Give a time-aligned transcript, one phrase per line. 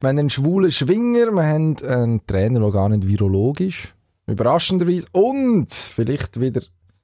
[0.00, 3.96] Wir haben einen schwulen Schwinger, wir haben einen Trainer, der gar nicht virologisch
[4.28, 6.60] überraschenderweise und vielleicht wieder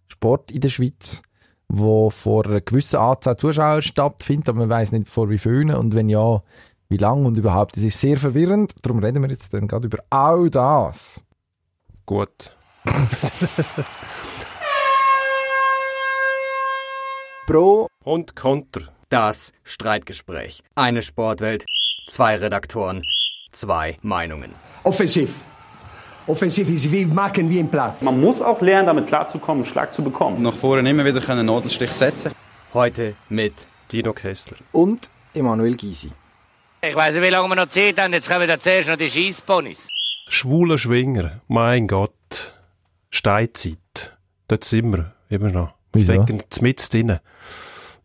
[0.06, 1.22] Sport in der Schweiz,
[1.66, 5.94] wo vor einer gewissen Anzahl Zuschauer stattfindet, aber man weiß nicht vor wie vielen und
[5.94, 6.40] wenn ja,
[6.88, 7.76] wie lang und überhaupt.
[7.76, 11.20] Das ist sehr verwirrend, darum reden wir jetzt dann gerade über all das.
[12.06, 12.56] Gut.
[17.48, 18.82] Pro Und Konter.
[19.08, 20.62] Das Streitgespräch.
[20.76, 21.64] Eine Sportwelt,
[22.06, 23.02] zwei Redaktoren,
[23.52, 24.52] zwei Meinungen.
[24.82, 25.34] Offensiv.
[26.26, 28.00] Offensiv ist wie machen wie im Platz.
[28.02, 30.42] Man muss auch lernen, damit klarzukommen, einen Schlag zu bekommen.
[30.42, 32.32] nach vorne immer wieder einen Nadelstich setzen
[32.72, 33.54] Heute mit
[33.92, 34.56] Dino Kessler.
[34.72, 36.10] und Emanuel Gysi.
[36.80, 38.12] Ich weiß nicht, wie lange wir noch Zeit haben.
[38.12, 39.86] Jetzt kommen da zuerst noch die Scheissponys.
[40.28, 41.40] Schwuler Schwinger.
[41.48, 42.54] Mein Gott.
[43.10, 44.16] Steinzeit.
[44.48, 45.12] Dort sind wir.
[45.28, 45.74] Immer noch.
[45.92, 47.18] Wir stecken mitten drin.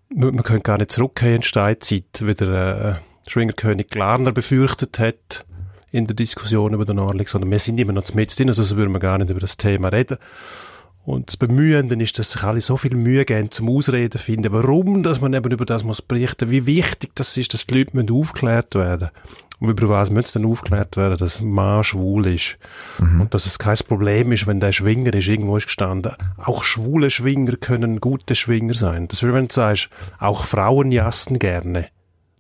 [0.10, 5.00] Wir, wir können gar nicht zurückgehen in die Steinzeit, wie der äh, Schwingerkönig Glarner befürchtet
[5.00, 5.46] hat
[5.92, 8.78] in der Diskussion über den Orlik, sondern wir sind immer noch mitten drin, also sonst
[8.78, 10.18] würden wir gar nicht über das Thema reden.
[11.06, 15.02] Und das Bemühende ist, dass sich alle so viel Mühe geben, zum Ausreden finden, warum
[15.02, 18.12] dass man eben über das muss berichten, wie wichtig das ist, dass die Leute müssen
[18.12, 19.10] aufgeklärt werden.
[19.60, 22.58] Und über was müssen sie dann aufgeklärt werden, dass ein Mann schwul ist.
[23.20, 26.14] Und dass es kein Problem ist, wenn der Schwinger ist, irgendwo ist gestanden.
[26.38, 29.08] Auch schwule Schwinger können gute Schwinger sein.
[29.08, 29.90] Das wäre, wenn du sagst,
[30.20, 31.88] auch Frauen jassen gerne.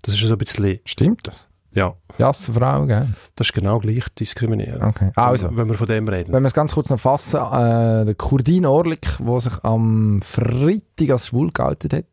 [0.01, 1.47] Das ist so ein bisschen, Stimmt das?
[1.73, 3.07] ja, Jasse Frau, gell?
[3.35, 4.81] das ist genau gleich diskriminieren.
[4.81, 5.11] Okay.
[5.15, 5.49] Also.
[5.55, 6.33] Wenn wir von dem reden.
[6.33, 11.09] Wenn wir es ganz kurz noch fassen, äh, der Kurdin Orlik, der sich am Freitag
[11.11, 12.05] als schwul geoutet hat,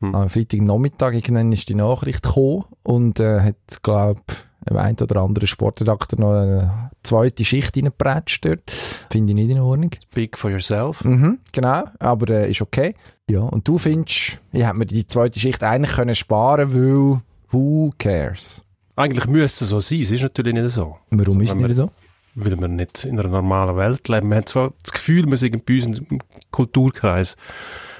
[0.00, 0.14] Hm.
[0.14, 4.20] am Freitagnachmittag irgendwann ist die Nachricht gekommen und äh, hat, glaube
[4.68, 8.70] im einen oder anderen Sportredakteur noch eine zweite Schicht reingepratscht dort.
[9.10, 9.90] Finde ich nicht in Ordnung.
[10.14, 11.04] Big for yourself.
[11.04, 12.94] Mhm, genau, aber äh, ist okay.
[13.30, 17.90] Ja, und du findest, ich hätte mir die zweite Schicht eigentlich können sparen weil who
[17.98, 18.62] cares?
[18.96, 20.96] Eigentlich müsste es so sein, es ist natürlich nicht so.
[21.10, 21.90] Warum Also, ist es wir- nicht so?
[22.34, 24.28] Weil wir nicht in einer normalen Welt leben.
[24.28, 26.18] Man hat zwar das Gefühl, wir sind bei uns im
[26.50, 27.34] Kulturkreis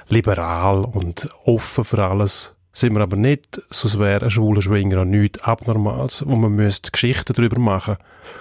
[0.09, 2.53] liberal und offen für alles.
[2.77, 6.91] Sind wir aber nicht, sonst wäre ein schwuler Schwinger auch nichts Abnormales, wo man müsste
[6.91, 7.97] Geschichten darüber machen.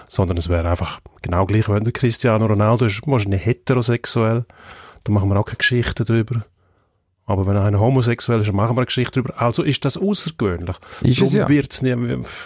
[0.09, 4.43] Sondern es wäre einfach genau gleich, wenn der Cristiano Ronaldo ist, wahrscheinlich heterosexuell.
[5.05, 6.45] Da machen wir auch keine Geschichten darüber.
[7.25, 9.41] Aber wenn einer homosexuell ist, dann machen wir eine Geschichte darüber.
[9.41, 10.77] Also ist das außergewöhnlich.
[11.01, 11.49] Ist es Warum ja.
[11.49, 11.95] wird's nie,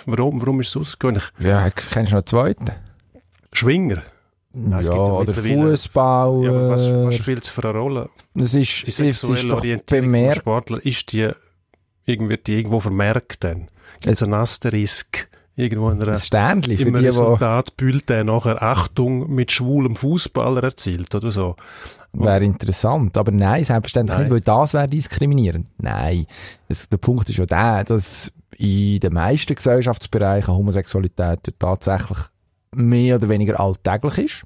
[0.07, 1.25] warum, warum ist es außergewöhnlich?
[1.41, 2.71] Ja, kennst du noch einen zweiten?
[3.53, 4.05] Schwinger.
[4.79, 6.45] es ja, oder Fußball.
[6.45, 8.11] Ja, was, was spielt es für eine Rolle?
[8.37, 10.43] es ist, Die es ist sexuelle doch Orientierung bemerkt.
[10.43, 11.33] Sportler, ist die,
[12.05, 13.69] irgendwie, wird die irgendwo vermerkt dann?
[14.01, 18.63] Gibt es einen Asterisk irgendwo in einer, Ein Sternchen für im die, Resultat Bulletin nachher
[18.63, 21.57] Achtung mit schwulem Fußballer erzielt oder so?
[22.13, 23.17] wäre interessant.
[23.17, 24.25] Aber nein, selbstverständlich Nein.
[24.25, 25.69] nicht, weil das wäre diskriminierend.
[25.79, 26.27] Nein.
[26.69, 32.19] Es, der Punkt ist ja der, dass in den meisten Gesellschaftsbereichen Homosexualität tatsächlich
[32.75, 34.43] mehr oder weniger alltäglich ist.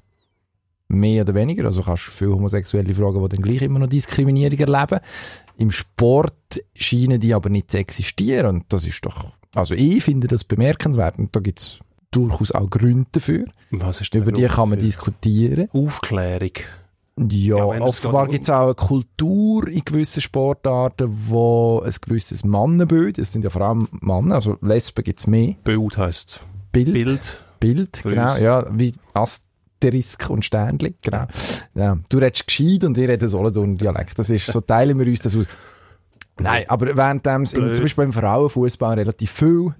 [0.87, 1.65] Mehr oder weniger.
[1.65, 4.99] Also kannst du viele Homosexuelle fragen, die dann gleich immer noch Diskriminierung erleben.
[5.57, 8.57] Im Sport scheinen die aber nicht zu existieren.
[8.57, 11.17] Und das ist doch, also ich finde das bemerkenswert.
[11.17, 11.79] Und da gibt es
[12.11, 13.45] durchaus auch Gründe dafür.
[13.71, 14.87] Was ist Über die Grund kann man dafür?
[14.87, 15.69] diskutieren.
[15.73, 16.51] Aufklärung.
[17.17, 23.17] Ja, Ja, offenbar gibt es auch eine Kultur in gewissen Sportarten, wo ein gewisses Mannenbild,
[23.17, 26.41] das sind ja vor allem Männer, also Lesben gibt es mehr, Bild heisst
[26.73, 27.41] Bild, Bild.
[27.61, 28.93] Bild genau, ja, wie
[29.85, 31.25] Asterisk und Sternli, genau.
[31.73, 35.35] Ja, du redest gescheit und ich rede Solothurn-Dialekt, das ist, so teilen wir uns das
[35.35, 35.45] aus.
[36.39, 39.73] Nein, aber während dem es zum Beispiel im Frauenfußball relativ viel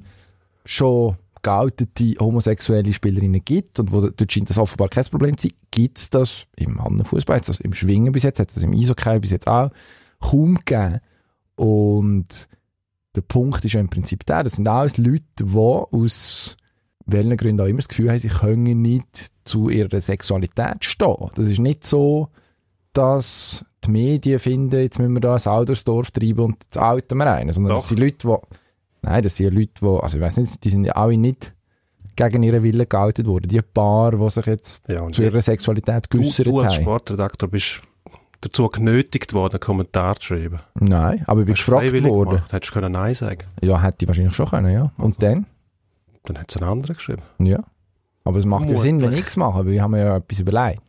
[0.64, 5.58] schon geoutete homosexuelle Spielerinnen gibt und wo dort scheint das offenbar kein Problem zu sein,
[5.70, 9.32] gibt es das im Mannenfußball, das im Schwingen bis jetzt, hat das im Eishockey bis
[9.32, 9.70] jetzt auch
[10.20, 11.00] kaum gegeben.
[11.56, 12.48] Und
[13.16, 16.58] der Punkt ist ja im Prinzip der, das sind alles Leute, die aus
[17.06, 21.30] welchen Gründen auch immer das Gefühl haben, sie können nicht zu ihrer Sexualität stehen.
[21.36, 22.30] Das ist nicht so,
[22.94, 27.32] dass die Medien finden, jetzt müssen wir da ein Saudersdorf treiben und jetzt outen wir
[27.32, 27.82] einen, sondern Doch.
[27.82, 28.36] das sind Leute, die,
[29.04, 31.54] nein, das sind Leute, die, also ich weiß nicht, die sind ja alle nicht
[32.16, 33.50] gegen ihren Willen geoutet worden.
[33.50, 36.84] Die paar, die sich jetzt Ja, zu ihrer Sexualität du, geäussert du als haben.
[36.84, 37.82] Sportredakteur bist
[38.42, 40.60] dazu genötigt worden, einen Kommentar zu schreiben.
[40.76, 42.30] Nein, aber ich bin gefragt worden.
[42.30, 42.54] Gemacht.
[42.54, 44.92] Hättest du können Nein sagen Ja, hätte ich wahrscheinlich schon können, ja.
[44.98, 45.46] Und dann?
[46.26, 47.22] Dann hat es einen anderen geschrieben.
[47.40, 47.60] Ja.
[48.24, 50.40] Aber es macht ja Sinn, wenn ich es mache, weil ich habe mir ja etwas
[50.40, 50.82] überlegt.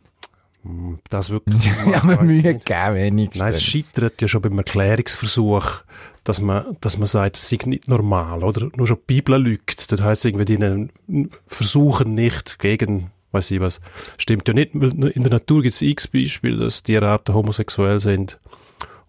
[0.63, 1.65] Hm, Das wirklich.
[1.87, 3.39] ich habe mir Mühe gegeben, wenigstens.
[3.41, 5.83] Nein, es scheitert ja schon beim Erklärungsversuch,
[6.23, 8.69] dass man, dass man sagt, es sei nicht normal, oder?
[8.75, 9.91] Nur schon die Bibel lügt.
[9.91, 13.79] Das heisst irgendwie, die versuchen nicht gegen, weiß ich was.
[14.17, 18.39] Stimmt ja nicht, in der Natur gibt es x Beispiele, dass Tierarten homosexuell sind.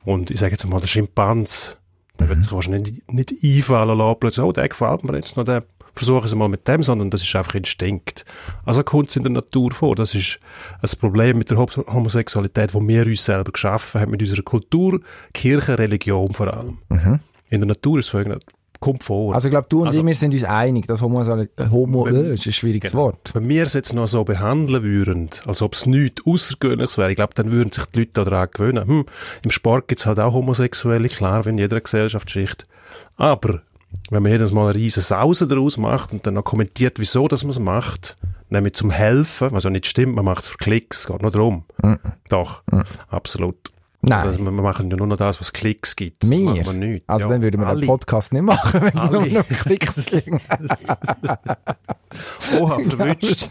[0.04, 1.76] Und ich sage jetzt mal, der Schimpans,
[2.18, 2.30] der Mhm.
[2.30, 5.64] wird sich wahrscheinlich nicht, nicht einfallen lassen, plötzlich, oh, der gefällt mir jetzt noch, der
[5.98, 8.24] versuche es mal mit dem, sondern das ist einfach Instinkt.
[8.64, 9.94] Also kommt es in der Natur vor.
[9.96, 10.38] Das ist
[10.80, 15.00] ein Problem mit der Hom- Homosexualität, wo wir uns selber geschaffen haben, mit unserer Kultur,
[15.34, 16.78] Kirche, Religion vor allem.
[17.50, 18.40] In der Natur ist es folgendes,
[18.80, 19.28] kommt vor.
[19.30, 19.34] Mhm.
[19.34, 22.06] Also ich glaube, du und Also- ich, wir sind uns einig, dass Homo, äh, Homo
[22.06, 23.04] Wenn- äh, ist ein schwieriges Genau.
[23.04, 23.30] Wort.
[23.34, 27.16] Wenn wir es jetzt noch so behandeln würden, als ob es nichts Außergewöhnliches wäre, ich
[27.16, 28.86] glaube, dann würden sich die Leute daran gewöhnen.
[28.86, 29.06] Hm,
[29.42, 32.66] Im Sport gibt es halt auch Homosexuelle, klar, wie in jeder Gesellschaftsschicht.
[33.16, 33.62] Aber
[34.10, 37.44] wenn man jedes Mal eine riesen Sause daraus macht und dann noch kommentiert, wieso dass
[37.44, 38.16] man es macht,
[38.48, 41.64] nämlich zum Helfen, was ja nicht stimmt, man macht es für Klicks, geht nur darum.
[42.28, 42.62] Doch,
[43.08, 43.56] absolut.
[44.00, 44.28] Nein.
[44.28, 46.22] Also, wir machen ja nur noch das, was Klicks gibt.
[46.22, 46.68] Nicht.
[47.08, 47.80] Also Ja, dann würden wir alle.
[47.80, 50.40] den Podcast nicht machen, wenn es nur noch Klicks ging.
[52.60, 53.48] Oha, verwünscht.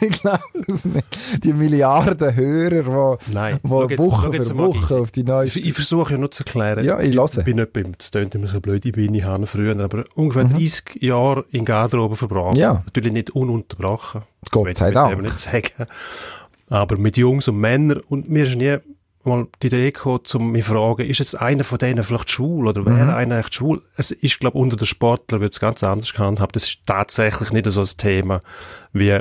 [0.00, 1.44] ich glaube es nicht.
[1.44, 3.58] Die Milliarden Hörer, die, Nein.
[3.62, 5.60] die jetzt- Woche für Woche auf die Ich, neueste...
[5.60, 6.84] ich versuche ja nur zu erklären.
[6.84, 7.24] Ja, ich höre.
[7.38, 10.04] Ich bin etwa, im- das klingt immer so blöd, ich bin ich habe früher, aber
[10.14, 10.50] ungefähr Mhm.
[10.58, 12.56] 30 Jahre in Garderobe verbracht.
[12.56, 12.82] Ja.
[12.84, 14.22] Natürlich nicht ununterbrochen.
[14.50, 15.12] Gott sei ich Dank.
[15.12, 15.68] eben nicht sagen.
[16.68, 18.76] Aber mit Jungs und Männern und mir ist nie
[19.24, 22.68] mal die Idee gekommen, um mich zu fragen, ist jetzt einer von denen vielleicht schwul
[22.68, 23.10] oder wäre Mhm.
[23.10, 23.82] einer echt schwul?
[23.96, 26.56] Es ist, glaube unter den Sportlern wird es ganz anders gehandhabt.
[26.56, 28.40] Das ist tatsächlich nicht so ein Thema
[28.92, 29.18] wie,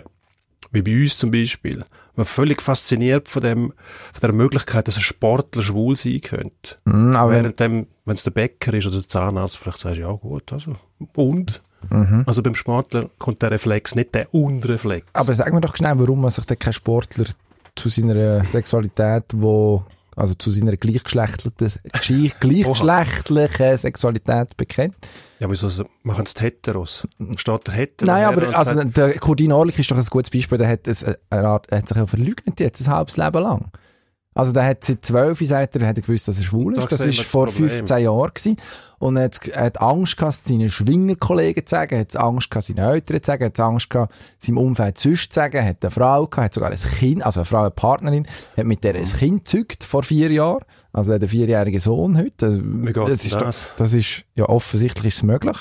[0.72, 1.84] wie bei uns zum Beispiel.
[2.16, 3.74] Man ist völlig fasziniert von dem,
[4.14, 6.76] von der Möglichkeit, dass ein Sportler schwul sein könnte.
[6.86, 9.98] Mm, aber wenn, Während dem, wenn es der Bäcker ist oder der Zahnarzt, vielleicht sagst
[9.98, 10.76] du, ja gut, also,
[11.16, 11.62] und?
[11.90, 12.24] Mhm.
[12.28, 15.08] Also beim Sportler kommt der Reflex, nicht der Unreflex.
[15.14, 17.26] aber sag mir doch schnell, warum man sich denn kein Sportler
[17.76, 19.84] zu seiner Sexualität, wo
[20.16, 21.58] also zu seiner gleichgeschlechtlichen,
[21.92, 24.96] gleich- gleichgeschlechtlichen Sexualität bekennt.
[25.40, 27.08] ja, wieso so- machen es die Heteros?
[27.38, 28.12] Steht der Hetero?
[28.12, 30.58] Nein, aber also, sagt, der Kurdin Orlik ist doch ein gutes Beispiel.
[30.58, 33.72] Der hat, es, eine Art, er hat sich ja verleugnet jetzt ein halbes Leben lang.
[34.34, 36.92] Also der hat seit zwölf, sagt er, hat er gewusst, dass er schwul Da ist.
[36.92, 37.70] Das sehen ist das vor Problem.
[37.70, 38.58] 15 Jahren gewesen.
[38.98, 42.68] Und er hat, er hat Angst gehabt, seinen Schwingerkollegen zu sagen, er hat Angst gehabt,
[42.68, 45.84] seinen Eltern zu sagen, er hat Angst gehabt, seinem Umfeld sonst zu sagen, er hat
[45.84, 48.26] eine Frau gehabt, hat sogar ein Kind, also eine Frau, eine Partnerin,
[48.56, 50.64] hat mit der ein Kind gezeugt vor vier Jahren.
[50.94, 52.32] Also er hat einen vierjährigen Sohn heute.
[52.38, 53.72] Das, denn ist, das?
[53.76, 55.58] das ist, ja offensichtlich ist es möglich.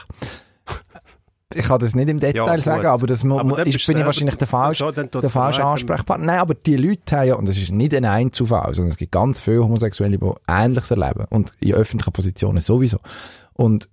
[1.52, 4.36] Ich kann das nicht im Detail Ja, sagen, aber das Aber ist, bin ich wahrscheinlich
[4.36, 6.26] der falsche, der falsche Ansprechpartner.
[6.26, 9.10] Nein, aber die Leute haben ja, und das ist nicht ein Einzelfall, sondern es gibt
[9.10, 11.24] ganz viele Homosexuelle, die Ähnliches erleben.
[11.30, 12.98] Und in öffentlichen Positionen sowieso.
[13.54, 13.88] Und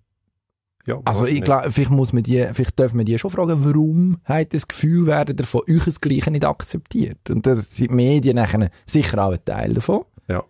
[0.86, 4.20] Ja, also ich glaube, vielleicht muss man die, vielleicht dürfen wir die schon fragen, warum
[4.24, 7.30] hat das Gefühl, werden ihr von euch das Gleiche nicht akzeptiert?
[7.30, 10.06] Und das sind die Medien nachher sicher auch ein Teil davon.
[10.28, 10.44] Ja.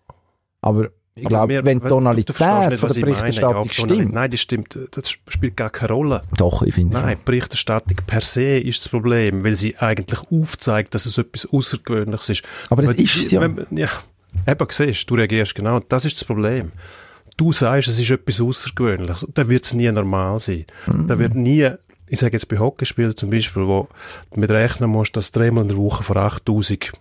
[0.62, 3.02] Aber ich glaube, wir- wenn die Tonalität nicht, von der.
[3.02, 4.14] Berichterstattung Ja, stimmt.
[4.14, 4.78] Nein, das stimmt.
[4.92, 6.22] Das spielt gar keine Rolle.
[6.38, 7.18] Doch, ich finde Nein, schon.
[7.20, 12.30] die Berichterstattung per se ist das Problem, weil sie eigentlich aufzeigt, dass es etwas Außergewöhnliches
[12.30, 12.44] ist.
[12.70, 13.42] Aber das ist es ja.
[13.42, 13.90] Wenn, ja,
[14.48, 15.80] eben siehst, du reagierst genau.
[15.80, 16.72] Das ist das Problem.
[17.38, 19.28] Du sagst, es ist etwas Außergewöhnliches.
[19.34, 20.66] Dann wird es nie normal sein.
[20.88, 21.08] Mhm.
[21.08, 21.70] Dann wird nie,
[22.08, 23.88] ich sage jetzt bei Hockeyspielen zum Beispiel, wo
[24.34, 26.92] du mit rechnen musst, dass dreimal in der Woche vor 8000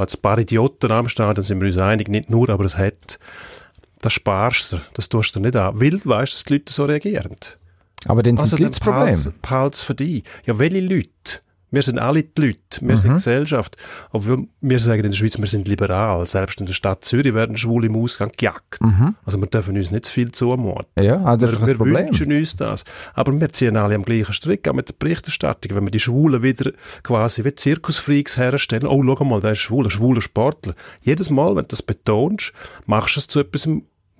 [0.00, 3.18] ein paar Idioten am Stadion, sind wir uns einig, nicht nur, aber es hat,
[4.00, 6.84] das sparst du, das tust du nicht an, weil du weißt, dass die Leute so
[6.84, 7.36] reagieren.
[8.06, 9.34] Aber dann sind Also die Leute das Problem.
[9.42, 10.24] Behalt's für dich.
[10.46, 11.40] Ja, welche Leute?
[11.72, 12.58] Wir sind alle die Leute.
[12.80, 12.96] Wir Mhm.
[12.96, 13.76] sind Gesellschaft.
[14.10, 16.26] Obwohl wir sagen in der Schweiz, wir sind liberal.
[16.26, 18.78] Selbst in der Stadt Zürich werden Schwule im Ausgang gejagt.
[19.24, 20.86] Also wir dürfen uns nicht zu viel zumuten.
[21.00, 22.06] Ja, also das ist wir Problem.
[22.06, 22.84] wünschen uns das.
[23.14, 25.76] Aber wir ziehen alle am gleichen Strick, auch mit der Berichterstattung.
[25.76, 26.72] Wenn wir die Schwulen wieder
[27.02, 30.74] quasi wie Zirkusfreaks herstellen, oh, schau mal, der ist schwul, ein schwuler Sportler.
[31.02, 32.52] Jedes Mal, wenn du das betonst,
[32.86, 33.68] machst du es zu etwas,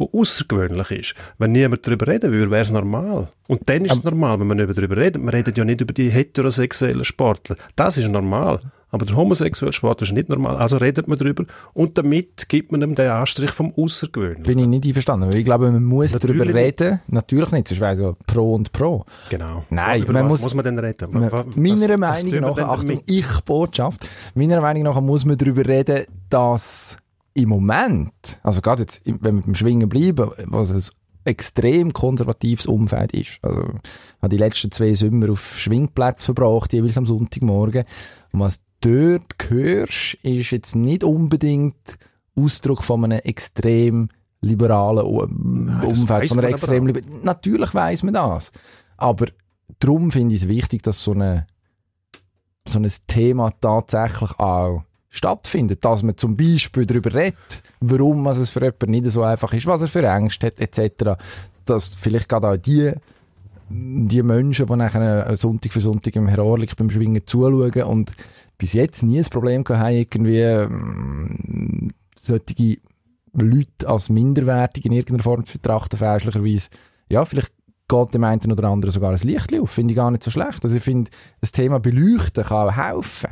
[0.00, 1.14] was außergewöhnlich ist.
[1.38, 3.28] Wenn niemand darüber reden würde, wäre es normal.
[3.49, 5.23] Und dann ist es normal, wenn man nicht darüber redet.
[5.23, 7.57] Wir reden ja nicht über die heterosexuellen Sportler.
[7.76, 8.61] Das ist normal.
[8.92, 10.57] Aber der homosexuelle Sportler ist nicht normal.
[10.57, 11.45] Also redet man darüber.
[11.75, 14.42] Und damit gibt man ihm den Anstrich vom Außergewöhnlichen.
[14.42, 15.28] Bin ich nicht einverstanden.
[15.33, 16.80] Weil ich glaube, man muss Natürlich darüber nicht.
[16.80, 17.00] reden.
[17.07, 19.04] Natürlich nicht, sonst wäre ja pro und pro.
[19.28, 19.64] Genau.
[19.71, 21.09] Nein, über man was muss- muss man denn reden?
[21.12, 23.11] Man- Was- meiner Meinung nach, Achtung, damit?
[23.11, 26.97] ich Botschaft, meiner Meinung nach muss man darüber reden, dass
[27.42, 30.82] im Moment, also gerade jetzt, wenn wir beim Schwingen bleiben, was ein
[31.25, 33.38] extrem konservatives Umfeld ist.
[33.42, 37.85] Also, ich habe die letzten zwei Sommer auf Schwingplätzen verbracht, jeweils am Sonntagmorgen.
[38.32, 41.99] Und was du dort hörst, ist jetzt nicht unbedingt
[42.37, 44.09] Ausdruck von einem extrem
[44.40, 46.94] liberalen das Umfeld, von einer extrem auch.
[46.94, 48.52] liber Natürlich weiß man das.
[48.97, 49.26] Aber
[49.78, 51.47] darum finde ich es wichtig, dass so, eine,
[52.66, 55.85] so ein Thema tatsächlich auch stattfindet.
[55.85, 59.83] Dass man zum Beispiel darüber redet, warum es für jemanden nicht so einfach ist, was
[59.83, 61.21] er für Ängste hat, etc.
[61.67, 62.93] Dass vielleicht gerade auch die,
[63.69, 68.12] die Menschen, die nachher Sonntag für Sonntag im Herr Orlik beim Schwingen zuschauen und
[68.57, 72.79] bis jetzt nie ein Problem gehabt haben, irgendwie ähm, solche
[73.33, 76.69] Leute als minderwertig in irgendeiner Form zu betrachten, fälschlicherweise.
[77.09, 77.52] Ja, vielleicht
[77.88, 79.71] geht dem einen oder anderen sogar ein Licht auf.
[79.71, 80.62] Finde ich gar nicht so schlecht.
[80.62, 83.31] Also ich finde, das Thema Beleuchten kann helfen.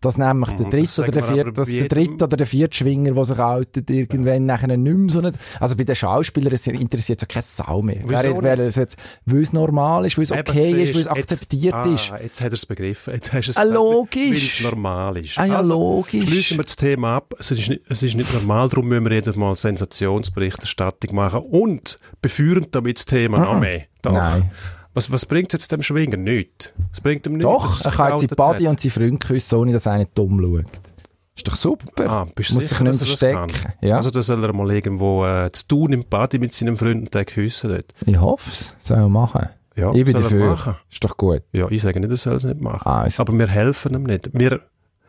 [0.00, 2.76] Dass nämlich der Mhm, das dritte oder der vierte, dass der dritte oder der vierte
[2.76, 6.66] Schwinger, der sich outet, irgendwann nachher nicht mehr so nicht, also bei den Schauspielern es
[6.66, 7.98] interessiert sich keine Sau mehr.
[8.04, 8.58] Wieso nicht?
[8.60, 12.12] es jetzt, weil es normal ist, weil es okay ist, weil es akzeptiert jetzt, ist.
[12.12, 13.12] Ah, jetzt hat er es begriffen.
[13.20, 14.30] Jetzt hast du es Ah, logisch.
[14.30, 15.38] Weil es normal ist.
[15.38, 16.28] Ah ja, Also, logisch.
[16.28, 17.34] Schließen wir das Thema ab.
[17.38, 21.98] Es ist nicht, es ist nicht normal, darum müssen wir jedes Mal Sensationsberichterstattung machen und
[22.22, 23.84] beführen damit das Thema noch mehr.
[24.02, 24.12] Doch.
[24.12, 24.50] Nein.
[24.94, 26.16] Was, was bringt es jetzt dem Schwinger?
[26.16, 26.72] Nichts.
[26.92, 27.44] Es bringt ihm nichts.
[27.44, 30.40] Doch, er kann jetzt in geoutet Body und seinen Freund küssen, ohne dass einer dumm
[30.40, 30.80] schaut.
[31.36, 32.10] Ist doch super.
[32.10, 33.72] Ah, Muss sicher, sich nicht er verstecken.
[33.80, 33.96] Ja.
[33.96, 37.14] Also da soll er mal irgendwo äh, zu tun im Body mit seinem Freund und
[37.14, 37.94] den küssen dort.
[38.04, 38.74] ich hoffe es.
[38.80, 39.48] Soll er machen.
[39.76, 40.50] Ja, ich bin dafür.
[40.50, 40.74] machen.
[40.90, 41.42] Ist doch gut.
[41.52, 42.82] Ja, ich sage nicht, er soll es nicht machen.
[42.84, 44.28] Ah, also, Aber wir helfen ihm nicht.
[44.32, 44.60] Wir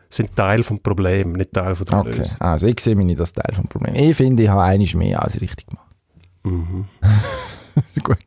[0.08, 2.18] sind Teil vom Problem, nicht Teil von der okay.
[2.18, 2.36] Lösung.
[2.38, 3.98] Also ich sehe mich nicht als Teil des Problems.
[3.98, 5.88] Ich finde, ich habe einiges mehr als richtig gemacht.
[6.44, 6.86] Mhm.
[8.02, 8.18] gut.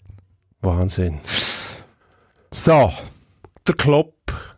[0.62, 1.20] Wahnsinn.
[2.52, 2.92] So.
[3.68, 4.14] Der Klopp,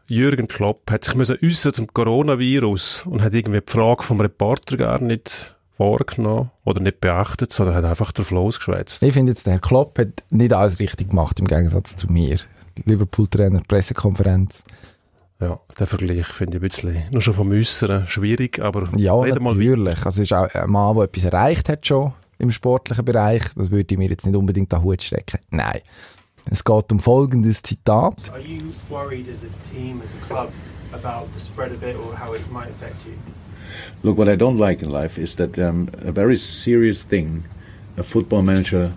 [0.08, 4.76] Jürgen Klopp, hat sich müssen äußern zum Coronavirus und hat irgendwie die Frage vom Reporter
[4.78, 9.02] gar nicht wahrgenommen oder nicht beachtet, sondern hat einfach drauf losgeschwätzt.
[9.04, 12.38] Ich finde jetzt, der Herr Klopp hat nicht alles richtig gemacht, im Gegensatz zu mir.
[12.86, 14.64] Liverpool-Trainer, Pressekonferenz.
[15.40, 19.44] Ja, der Vergleich finde ich ein bisschen, nur schon vom Äußeren schwierig, aber Ja, reden
[19.44, 19.60] mal weiter.
[19.78, 20.06] natürlich.
[20.06, 23.44] Also, es ist auch ein Mann, der etwas erreicht hat schon im sportlichen Bereich.
[23.56, 25.40] Das würde ich mir jetzt nicht unbedingt an den Hut stecken.
[25.50, 25.82] Nein.
[26.50, 28.32] Es geht um folgendes Zitat.
[28.32, 30.52] Are you worried as a team, as a club,
[30.94, 33.14] about the spread of it or how it might affect you?
[34.02, 37.44] Look, what I don't like in life is that um, a very serious thing,
[37.98, 38.92] a football manager's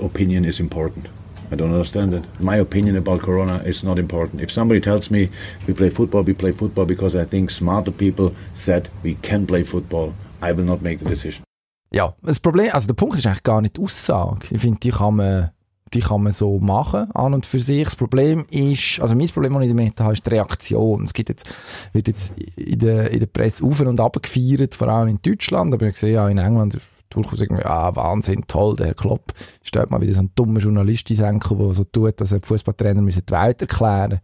[0.00, 1.08] opinion is important.
[1.50, 2.24] I don't understand it.
[2.38, 4.42] My opinion about Corona is not important.
[4.42, 5.30] If somebody tells me
[5.66, 9.62] we play football, we play football because I think smarter people said we can play
[9.62, 11.47] football, I will not make the decision.
[11.92, 14.46] Ja, das Problem, also der Punkt ist eigentlich gar nicht die Aussage.
[14.50, 15.50] Ich finde, die kann man,
[15.94, 17.84] die kann man so machen, an und für sich.
[17.84, 21.04] Das Problem ist, also mein Problem, das ich damit habe, ist die Reaktion.
[21.04, 21.48] Es gibt jetzt,
[21.92, 25.72] wird jetzt in der, in der Presse auf und ab gefeiert, vor allem in Deutschland,
[25.72, 26.78] aber ich sehe ja in England
[27.10, 29.32] durchaus irgendwie, ah, Wahnsinn, toll, der Herr Klopp.
[29.62, 33.00] Stellt mal wieder so ein dummer Journalist ins Enkel, der so tut, dass er Fußballtrainer
[33.00, 34.20] müssen die Welt erklären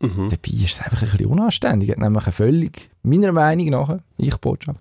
[0.00, 0.30] Mhm.
[0.30, 1.90] Dabei ist es einfach ein bisschen unanständig.
[1.90, 4.80] Hat nämlich eine völlig, meiner Meinung nach, ich Botschaft,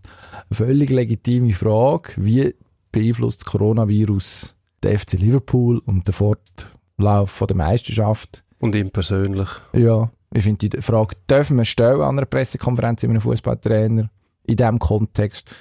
[0.50, 2.56] eine völlig legitime Frage, wie
[2.92, 8.44] beeinflusst das Coronavirus den FC Liverpool und den Fortlauf von der Meisterschaft?
[8.60, 9.50] Und ihm persönlich.
[9.74, 14.10] Ja, ich finde die Frage, dürfen wir stellen an einer Pressekonferenz mit einem Fußballtrainer
[14.44, 15.54] in diesem Kontext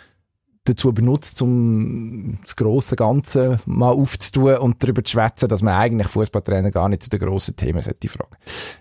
[0.69, 6.09] dazu benutzt, um das grosse Ganze mal aufzutun und darüber zu schwätzen, dass man eigentlich
[6.09, 8.37] Fußballtrainer gar nicht zu den grossen Themen sollte fragen.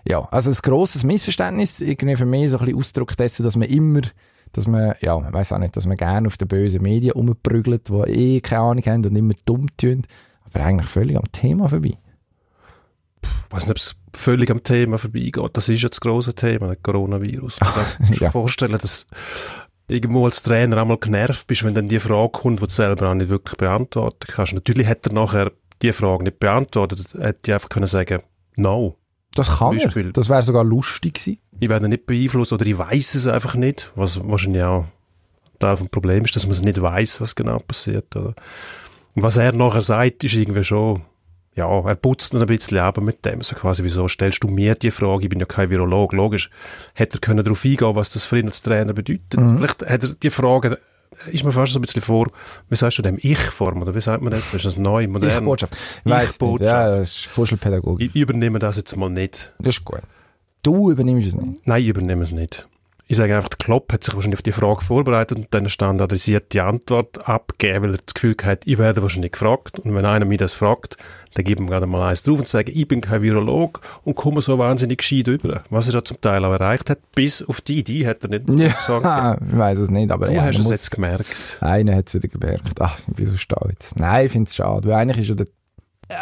[0.06, 3.68] Ja, also ein grosses Missverständnis, irgendwie für mich so ein bisschen Ausdruck dessen, dass man
[3.68, 4.00] immer,
[4.52, 7.88] dass man, ja, ich weiss auch nicht, dass man gerne auf den bösen Medien rumprügelt,
[7.88, 10.02] die eh keine Ahnung haben und immer dumm tun,
[10.44, 11.98] aber eigentlich völlig am Thema vorbei.
[13.22, 15.50] Ich weiß nicht, ob es völlig am Thema vorbeigeht.
[15.54, 17.56] Das ist ja das grosse Thema, der Coronavirus.
[17.60, 18.30] Ich kann mir ja.
[18.30, 19.06] vorstellen, dass
[19.88, 23.14] irgendwo als Trainer einmal genervt bist, wenn dann die Frage kommt, die du selber auch
[23.14, 24.52] nicht wirklich beantworten kannst.
[24.52, 25.52] Natürlich hätte er nachher
[25.82, 27.14] die Frage nicht beantwortet.
[27.14, 28.22] Er hätte einfach können sagen,
[28.56, 28.96] no.
[29.34, 30.06] Das kann Beispiel.
[30.06, 30.12] er.
[30.12, 31.38] Das wäre sogar lustig gewesen.
[31.60, 34.86] Ich werde nicht beeinflusst oder ich weiß es einfach nicht, was wahrscheinlich auch
[35.58, 38.14] Teil vom Problem ist, dass man es nicht weiß, was genau passiert.
[38.14, 38.34] Oder?
[39.14, 41.02] Und was er nachher sagt, ist irgendwie schon,
[41.58, 43.42] ja, er putzt noch ein bisschen aber mit dem.
[43.42, 45.24] So quasi, wieso stellst du mir die Frage?
[45.24, 46.12] Ich bin ja kein Virolog.
[46.12, 46.50] Logisch,
[46.94, 49.34] hätte er können darauf eingehen, was das für ihn als Trainer bedeutet.
[49.34, 50.78] Vielleicht hat er die Frage,
[51.32, 52.28] ist mir fast so ein bisschen vor,
[52.68, 54.54] wie sagst du dem, Ich-Form, oder wie sagt man das?
[54.54, 55.30] Ist das neu, modern?
[55.30, 55.74] Ich-Botschaft.
[56.04, 56.72] Ich-Botschaft.
[56.72, 58.10] Ja, das ist Kuschelpädagogik.
[58.14, 59.52] Ich übernehme das jetzt mal nicht.
[59.58, 60.00] Das ist gut.
[60.62, 61.66] Du übernimmst es nicht.
[61.66, 62.68] Nein, ich übernehme es nicht.
[63.10, 65.70] Ich sage einfach, der Klopp hat sich wahrscheinlich auf die Frage vorbereitet und dann eine
[65.70, 69.78] standardisierte Antwort abgegeben, weil er das Gefühl hat, ich werde wahrscheinlich gefragt.
[69.78, 70.98] Und wenn einer mich das fragt,
[71.38, 74.16] dann gebe ich ihm gerade mal eins drauf und sage, ich bin kein Virolog und
[74.16, 75.62] komme so wahnsinnig gescheit über.
[75.70, 78.46] Was er da zum Teil auch erreicht hat, bis auf die Idee hat er nicht
[78.48, 79.04] gesagt.
[79.04, 81.58] Ja, ich weiß es nicht, aber Du ja, hast es jetzt gemerkt.
[81.60, 82.80] Einer hat es wieder gemerkt.
[82.80, 83.94] Ach, ich bin so stolz.
[83.94, 84.88] Nein, ich finde es schade.
[84.88, 85.46] Weil eigentlich ist ja der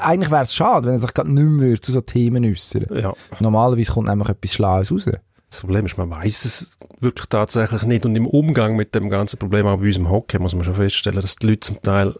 [0.02, 2.87] eigentlich wäre es schade, wenn er sich gerade nicht mehr zu so Themen äußern.
[2.90, 3.14] Ja.
[3.40, 5.04] Normalerweise kommt nämlich etwas Schlaues raus.
[5.49, 6.70] Das Problem ist, man weiß es
[7.00, 8.04] wirklich tatsächlich nicht.
[8.04, 10.75] Und im Umgang mit dem ganzen Problem, auch bei uns im Hockey, muss man schon
[10.75, 12.14] feststellen, dass die Leute zum Teil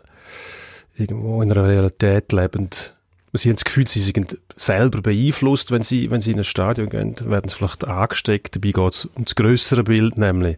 [0.97, 2.95] irgendwo in einer Realität lebend,
[3.33, 6.89] sie haben das Gefühl, sie sind selber beeinflusst, wenn sie, wenn sie in ein Stadion
[6.89, 8.57] gehen, werden sie vielleicht angesteckt.
[8.57, 10.57] Dabei geht es um das größere Bild, nämlich,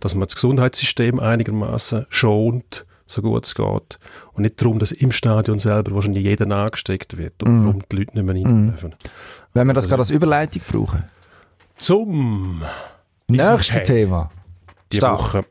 [0.00, 3.98] dass man das Gesundheitssystem einigermaßen schont, so gut es geht.
[4.34, 7.64] Und nicht darum, dass im Stadion selber wahrscheinlich jeder angesteckt wird und Mhm.
[7.66, 8.94] darum die Leute nicht mehr rein dürfen.
[9.52, 11.02] Wenn wir das gerade als Überleitung brauchen.
[11.76, 12.62] Zum
[13.26, 13.82] Nächste Hey.
[13.84, 14.30] Thema.
[14.92, 15.18] die Stark.
[15.18, 15.44] Woche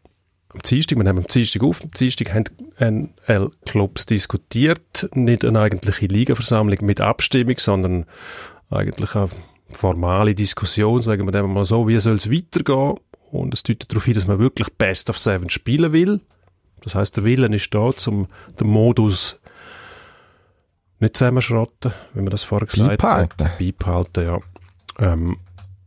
[0.53, 6.07] am Dienstag, wir haben am Dienstag auf, am Dienstag haben NL-Clubs diskutiert, nicht eine eigentliche
[6.07, 8.05] Ligaversammlung mit Abstimmung, sondern
[8.69, 9.29] eigentlich eine
[9.69, 12.97] formale Diskussion, sagen wir mal so, wie soll es weitergehen
[13.31, 16.21] und es deutet darauf hin, dass man wirklich Best of Seven spielen will.
[16.81, 18.27] Das heißt, der Willen ist da, um
[18.59, 19.39] den Modus
[20.99, 23.45] nicht zusammenschrotten, wie man das vorher gesagt Beibehalten.
[23.45, 23.57] hat.
[23.59, 24.39] Beibehalten, ja.
[24.97, 25.37] Ähm,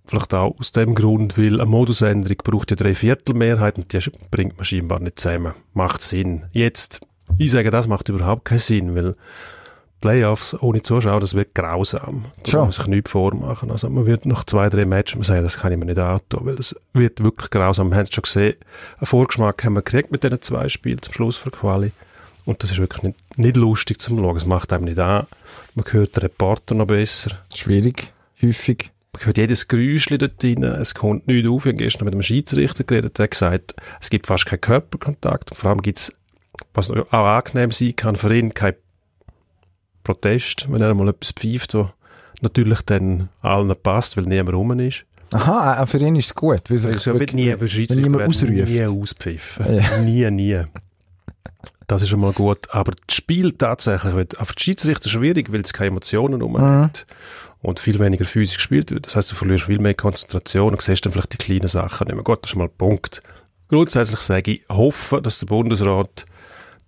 [0.05, 4.57] vielleicht auch aus dem Grund, weil eine Modusänderung braucht ja drei Viertelmehrheit und die bringt
[4.57, 5.55] man scheinbar nicht zusammen.
[5.75, 6.45] Macht Sinn.
[6.53, 7.01] Jetzt,
[7.39, 9.15] ich sage, das macht überhaupt keinen Sinn, weil
[10.03, 12.25] Playoffs ohne Zuschauer, das wird grausam.
[12.43, 12.59] Da Schon.
[12.59, 13.71] kann man sich nichts vormachen.
[13.71, 16.45] Also man wird nach zwei, drei Matches man sagen, das kann ich mir nicht antun,
[16.45, 17.91] weil das wird wirklich grausam.
[17.91, 18.57] Wir haben es schon gesehen,
[18.99, 21.93] einen Vorgeschmack haben wir gekriegt mit diesen zwei Spielen zum Schluss für Quali.
[22.45, 24.37] Und das ist wirklich nicht, nicht lustig zum Schauen.
[24.37, 25.27] Es macht einem nicht an.
[25.77, 27.39] Man hört den Reporter noch besser.
[27.55, 28.91] Schwierig, häufig.
[29.15, 31.67] Man hört jedes Geräuschchen dort drin, es kommt nichts auf.
[31.67, 35.51] Ich habe gestern mit einem Schiedsrichter geredet, der hat gesagt, es gibt fast keinen Körperkontakt.
[35.51, 36.13] Und vor allem gibt es,
[36.73, 38.75] was auch angenehm sein kann, für ihn kein
[40.03, 41.91] Protest, wenn er mal etwas pfeift, wo
[42.41, 45.05] natürlich dann allen passt, weil niemand rum ist.
[45.35, 46.63] Aha, auch für ihn ist es gut.
[46.71, 48.51] Weil sich Also, wird nie, wenn niemand ausruft.
[48.53, 49.77] nie auspfiffen.
[49.77, 49.99] Ja.
[49.99, 50.63] Nie, nie.
[51.87, 52.69] Das ist schon mal gut.
[52.71, 56.83] Aber das Spiel tatsächlich wird auf die Schiedsrichter schwierig, weil es keine Emotionen rum Mhm.
[56.85, 57.07] hat
[57.61, 59.07] und viel weniger physisch gespielt wird.
[59.07, 62.15] Das heißt, du verlierst viel mehr Konzentration und siehst dann vielleicht die kleinen Sachen nicht
[62.15, 62.25] mehr.
[62.25, 63.23] Gut, das ist schon mal ein Punkt.
[63.69, 66.25] Grundsätzlich sage ich, hoffe, dass der Bundesrat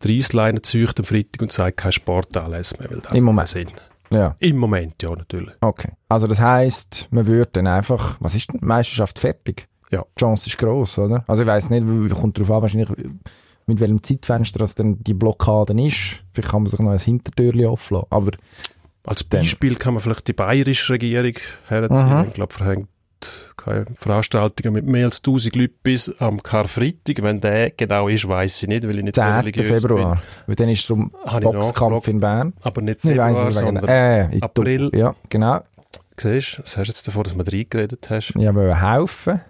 [0.02, 2.90] die Reissleine zücht am Freitag und sagt, kein Sportanlass mehr.
[2.90, 3.48] Weil das Im Moment.
[3.48, 3.66] Sinn.
[4.12, 5.54] Ja, Im Moment, ja, natürlich.
[5.60, 5.92] okay.
[6.08, 9.66] Also das heisst, man würde dann einfach, was ist denn, die Meisterschaft fertig?
[9.90, 10.04] Ja.
[10.16, 11.24] Die Chance ist gross, oder?
[11.26, 12.88] Also ich weiss nicht, kommt darauf an, wahrscheinlich,
[13.66, 16.22] mit welchem Zeitfenster das dann die Blockaden ist.
[16.32, 18.06] Vielleicht kann man sich noch ein Hintertürchen offen lassen.
[18.10, 18.30] Aber
[19.06, 21.34] Als Dann- Beispiel kann man vielleicht die bayerische Regierung
[21.68, 22.18] herziehen.
[22.18, 22.24] Mhm.
[22.28, 22.88] Ich glaube, verhängt
[23.56, 27.22] keine Veranstaltungen mit mehr als 1000 Leuten bis am Karfreitag.
[27.22, 29.40] Wenn der genau ist, weiß ich nicht, weil ich nicht so 10.
[29.40, 30.20] religiös Februar.
[30.46, 32.52] Weil dann ist es um ich Boxkampf in Bern.
[32.52, 32.62] bin.
[32.62, 34.90] Aber nicht Ich Februar, weiss es wegen, sondern äh, April.
[34.94, 35.60] Ja, genau.
[36.18, 38.30] Siehst du, was hast du jetzt davor, dass du mir reingeredet hast?
[38.36, 39.40] Ich wollte helfen.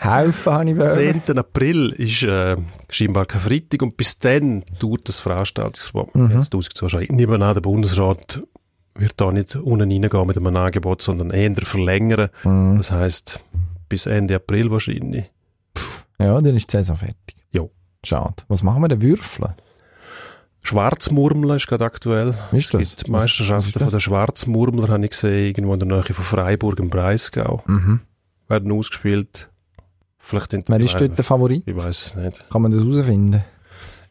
[0.00, 1.22] Helfen habe ich Am wollen.
[1.24, 1.38] 10.
[1.38, 2.56] April ist äh,
[2.88, 6.36] scheinbar kein Freitag und bis dann dauert das Veranstaltungsverbot Mhm.
[6.36, 7.02] als 1000 Zuschauern.
[7.04, 8.40] Ich nehme an, der Bundesrat
[8.94, 12.30] wird da nicht unten reingehen mit einem Angebot, sondern eher verlängern.
[12.44, 12.76] Mhm.
[12.76, 13.40] Das heisst,
[13.88, 15.30] bis Ende April wahrscheinlich.
[16.20, 17.36] Ja, dann ist die Saison fertig.
[17.52, 17.70] Jo.
[18.04, 18.34] Schade.
[18.48, 19.02] Was machen wir denn?
[19.02, 19.54] Würfeln?
[20.62, 22.34] Schwarzmurmeln ist gerade aktuell.
[22.52, 22.80] Ist Es das?
[22.80, 26.24] gibt die Was- Meisterschaften von den Schwarzmurmler, habe ich gesehen, irgendwo in der Nähe von
[26.24, 27.62] Freiburg im Breisgau.
[27.66, 28.00] Mhm.
[28.48, 29.48] Werden ausgespielt.
[30.28, 31.62] Vielleicht Wer ist dort der Favorit?
[31.64, 32.50] Ich weiß es nicht.
[32.50, 33.42] Kann man das herausfinden?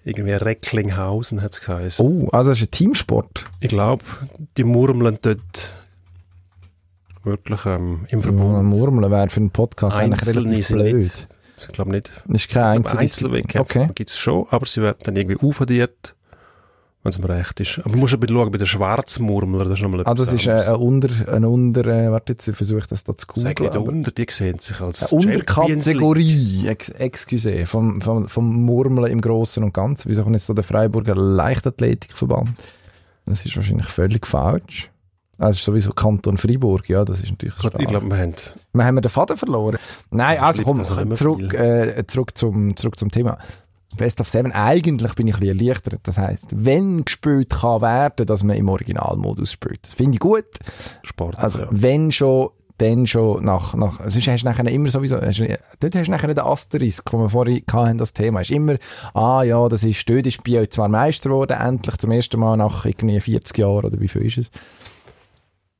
[0.04, 2.04] Irgendwie Recklinghausen hat es geheißen.
[2.04, 3.46] Oh, also es ist ein Teamsport.
[3.60, 4.04] Ich glaube,
[4.58, 5.74] die murmeln dort
[7.24, 8.64] wirklich ähm, im Ja, Verbund.
[8.66, 10.96] Murmeln wäre für einen Podcast eigentlich Einzelne relativ sind blöd.
[10.96, 11.28] nicht.
[11.60, 12.12] Ich glaube nicht.
[12.30, 13.92] Ist kein Einzel Einzel Einzelwettkämpfe Okay.
[13.94, 16.16] gibt es schon, aber sie werden dann irgendwie aufaddiert,
[17.08, 17.80] wenn es mir recht ist.
[17.80, 20.46] Aber du musst ein bisschen schauen, bei den Schwarzmurmler, das ist nochmal Ah, das ist
[20.46, 23.54] äh, ein Unter, ein Unter, äh, warte jetzt, ich versuche das da zu Sag googeln.
[23.72, 25.22] nicht aber- unter, die sehen sich als Eine.
[25.22, 30.10] Unterkategorie, ex, excuse, vom, vom, vom Murmeln im Großen und Ganzen.
[30.10, 32.50] Wieso kommt jetzt da der Freiburger Leichtathletikverband?
[33.26, 34.90] Das ist wahrscheinlich völlig falsch.
[35.40, 37.76] Ah, Das ist sowieso Kanton Freiburg, ja, das ist natürlich stark.
[37.80, 38.34] ich glaube, wir haben
[38.74, 39.78] Wir haben den Faden verloren.
[40.10, 43.38] Nein, also komm, zurück, äh, zurück, zum, zurück zum Thema.
[43.98, 46.00] Best of Seven, eigentlich bin ich ein bisschen erleichtert.
[46.04, 49.86] Das heisst, wenn gespielt kann werden, dass man im Originalmodus spielt.
[49.86, 50.46] Das finde ich gut.
[51.04, 51.38] Sport.
[51.40, 51.68] Also, ja.
[51.72, 55.44] wenn schon, dann schon nach, nach, sonst hast du nachher immer sowieso, hast,
[55.80, 58.42] dort hast du nachher den Asterisk, den wir vorhin hatten, das Thema.
[58.42, 58.76] Ist immer,
[59.14, 62.86] ah ja, das ist, dort ist Biel zwar Meister geworden, endlich zum ersten Mal nach
[62.86, 64.52] irgendwie 40 Jahren, oder wie viel ist es?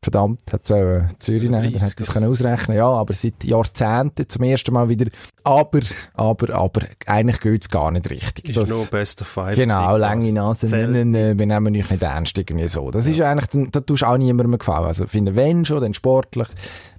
[0.08, 4.30] Verdammt, hat äh, Zürich nehmen, dann hätte ich es können ausrechnen ja, aber seit Jahrzehnten
[4.30, 5.08] zum ersten Mal wieder,
[5.44, 5.82] aber,
[6.14, 8.48] aber, aber, eigentlich geht es gar nicht richtig.
[8.48, 9.58] ist Das- nur Best of Five.
[9.58, 12.90] Genau, lange Nase nennen, äh, wir nehmen euch nicht ernst, irgendwie so.
[12.90, 14.86] Das ist eigentlich, da tust du auch niemandem gefallen.
[14.86, 16.48] Also, ich finde, wenn schon, dann sportlich,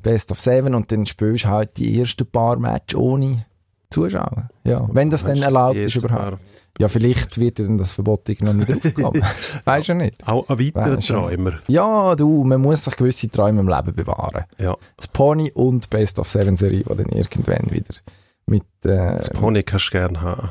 [0.02, 3.46] Best of Seven und dann spielst du halt die ersten paar Matches ohne
[3.90, 4.48] Zuschauer.
[4.64, 6.20] Ja, wenn das dann erlaubt ist überhaupt.
[6.30, 6.38] paar-
[6.78, 9.22] Ja, vielleicht wird dann das Verbot irgendwann wieder aufgehoben.
[9.64, 10.26] Weisst du nicht?
[10.28, 11.08] Auch ein weiterer nicht.
[11.08, 11.52] Träumer.
[11.68, 14.44] Ja, du, man muss sich gewisse Träume im Leben bewahren.
[14.58, 14.76] Ja.
[14.96, 17.94] Das Pony und Best of Seven Serie, die dann irgendwann wieder
[18.46, 20.50] mit, äh, Das Pony kannst du gerne haben.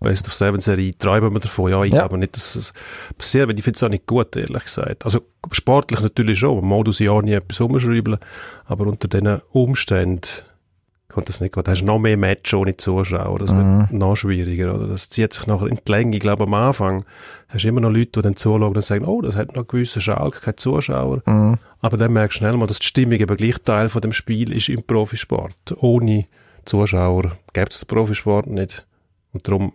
[0.00, 1.70] Best of Seven Serie, träumen wir davon.
[1.70, 2.00] Ja, ich Ja.
[2.00, 2.72] glaube nicht, dass es
[3.18, 5.04] passiert, weil ich finde es auch nicht gut, ehrlich gesagt.
[5.04, 5.20] Also
[5.52, 8.16] sportlich natürlich schon, Modus ja nie etwas umschreiben,
[8.64, 10.22] aber unter diesen Umständen
[11.10, 11.66] kommt das nicht gut.
[11.66, 13.80] Da hast du noch mehr Match ohne Zuschauer, das Mhm.
[13.80, 14.86] wird noch schwieriger, oder?
[14.86, 16.16] Das zieht sich nachher in die Länge.
[16.16, 17.04] Ich glaube, am Anfang
[17.48, 19.68] hast du immer noch Leute, die dann zuschauen und sagen, oh, das hat noch einen
[19.68, 21.22] gewissen Schalk, keine Zuschauer.
[21.26, 21.58] Mhm.
[21.80, 24.52] Aber dann merkst du schnell mal, dass die Stimmung eben gleich Teil von dem Spiel
[24.52, 25.54] ist im Profisport.
[25.78, 26.26] Ohne
[26.64, 28.86] Zuschauer gäbe es den Profisport nicht.
[29.32, 29.72] Und darum,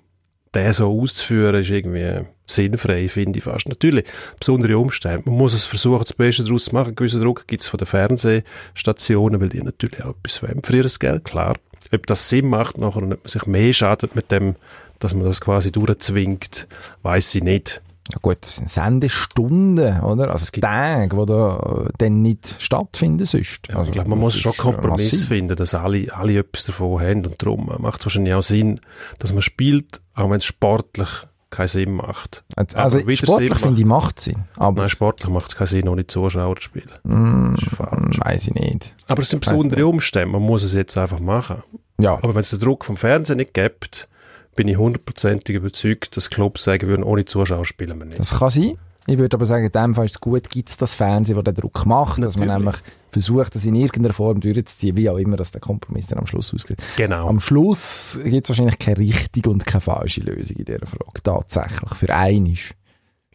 [0.56, 3.68] den so auszuführen, ist irgendwie sinnfrei, finde ich fast.
[3.68, 4.06] Natürlich,
[4.40, 5.24] besondere Umstände.
[5.26, 6.88] Man muss es versuchen, das Beste daraus zu machen.
[6.88, 10.76] Einen gewissen Druck gibt es von den Fernsehstationen, weil die natürlich auch etwas wollen für
[10.76, 11.56] ihr Geld, klar.
[11.94, 14.56] Ob das Sinn macht nachher und ob man sich mehr schadet mit dem,
[15.00, 16.68] dass man das quasi durchzwingt,
[17.04, 17.82] weiß ich nicht.
[18.12, 20.32] Ja gut, das sind Sendestunden, oder?
[20.32, 23.68] Also es gibt Tage, die da äh, dann nicht stattfinden sonst.
[23.68, 25.28] Ja, also, ich glaube, man muss schon äh, Kompromiss massiv.
[25.28, 27.26] finden, dass alle, alle etwas davon haben.
[27.26, 28.80] Und darum macht es wahrscheinlich auch Sinn,
[29.20, 31.08] dass man spielt, auch wenn es sportlich
[31.50, 32.44] keinen Sinn macht.
[32.56, 36.06] Also, Aber sportlich finde ich macht Sinn, aber Nein, sportlich macht es keinen Sinn, ohne
[36.06, 36.90] Zuschauer zu spielen.
[37.04, 38.20] mm, Das ist falsch.
[38.20, 38.94] weiß ich nicht.
[39.08, 41.64] Aber es sind besondere Umstände, man muss es jetzt einfach machen.
[42.00, 44.10] Ja, Aber wenn es den Druck vom Fernsehen nicht gibt,
[44.56, 48.20] bin ich hundertprozentig überzeugt, dass Clubs sagen würden, ohne Zuschauer spielen wir nicht.
[48.20, 48.78] das kann sein.
[49.08, 51.44] Ich würde aber sagen, in dem Fall ist es gut, gibt es das Fernsehen, das
[51.44, 52.66] den Druck macht, dass man Natürlich.
[52.66, 56.26] nämlich versucht, das in irgendeiner Form durchzuziehen, wie auch immer dass der Kompromiss dann am
[56.26, 56.80] Schluss aussieht.
[56.98, 57.28] genau.
[57.28, 61.22] Am Schluss gibt es wahrscheinlich keine richtige und keine falsche Lösung in dieser Frage.
[61.22, 61.90] Tatsächlich.
[61.94, 62.74] Für einisch.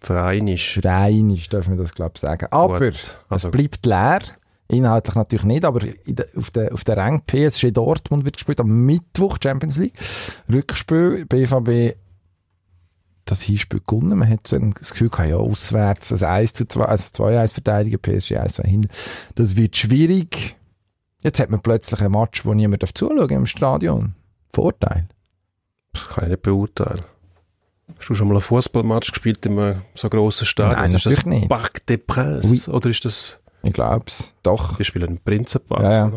[0.00, 2.48] Verein ist Für einisch dürfen wir das, glaube ich, sagen.
[2.50, 2.80] Aber.
[3.28, 4.20] Also- es bleibt leer.
[4.70, 8.84] Inhaltlich natürlich nicht, aber der, auf der, auf der Rang PSG Dortmund wird gespielt am
[8.86, 9.94] Mittwoch Champions League.
[10.50, 11.96] Rückspiel, BVB
[13.24, 14.18] das Hinspiel gewonnen.
[14.18, 17.52] Man hat so ein- das Gefühl gehabt, ja, auswärts, also 1 zu 2, also 2-1
[17.52, 18.88] verteidigen, PSG 1 2 hinten.
[19.36, 20.56] Das wird schwierig.
[21.22, 24.14] Jetzt hat man plötzlich ein Match, wo niemand darf zuschauen im Stadion.
[24.52, 25.06] Vorteil.
[25.92, 27.02] Das kann ich nicht beurteilen.
[27.98, 30.76] Hast du schon mal einen Fußballmatch gespielt in einem so grossen Stadion?
[30.78, 31.48] Nein, ist das natürlich nicht.
[31.48, 32.68] Parc des Princes?
[32.68, 34.32] Oder ist das, Ich glaub's.
[34.42, 34.78] Doch.
[34.78, 35.82] wir spielen im Prinzenpark?
[35.82, 36.12] Ja, ja.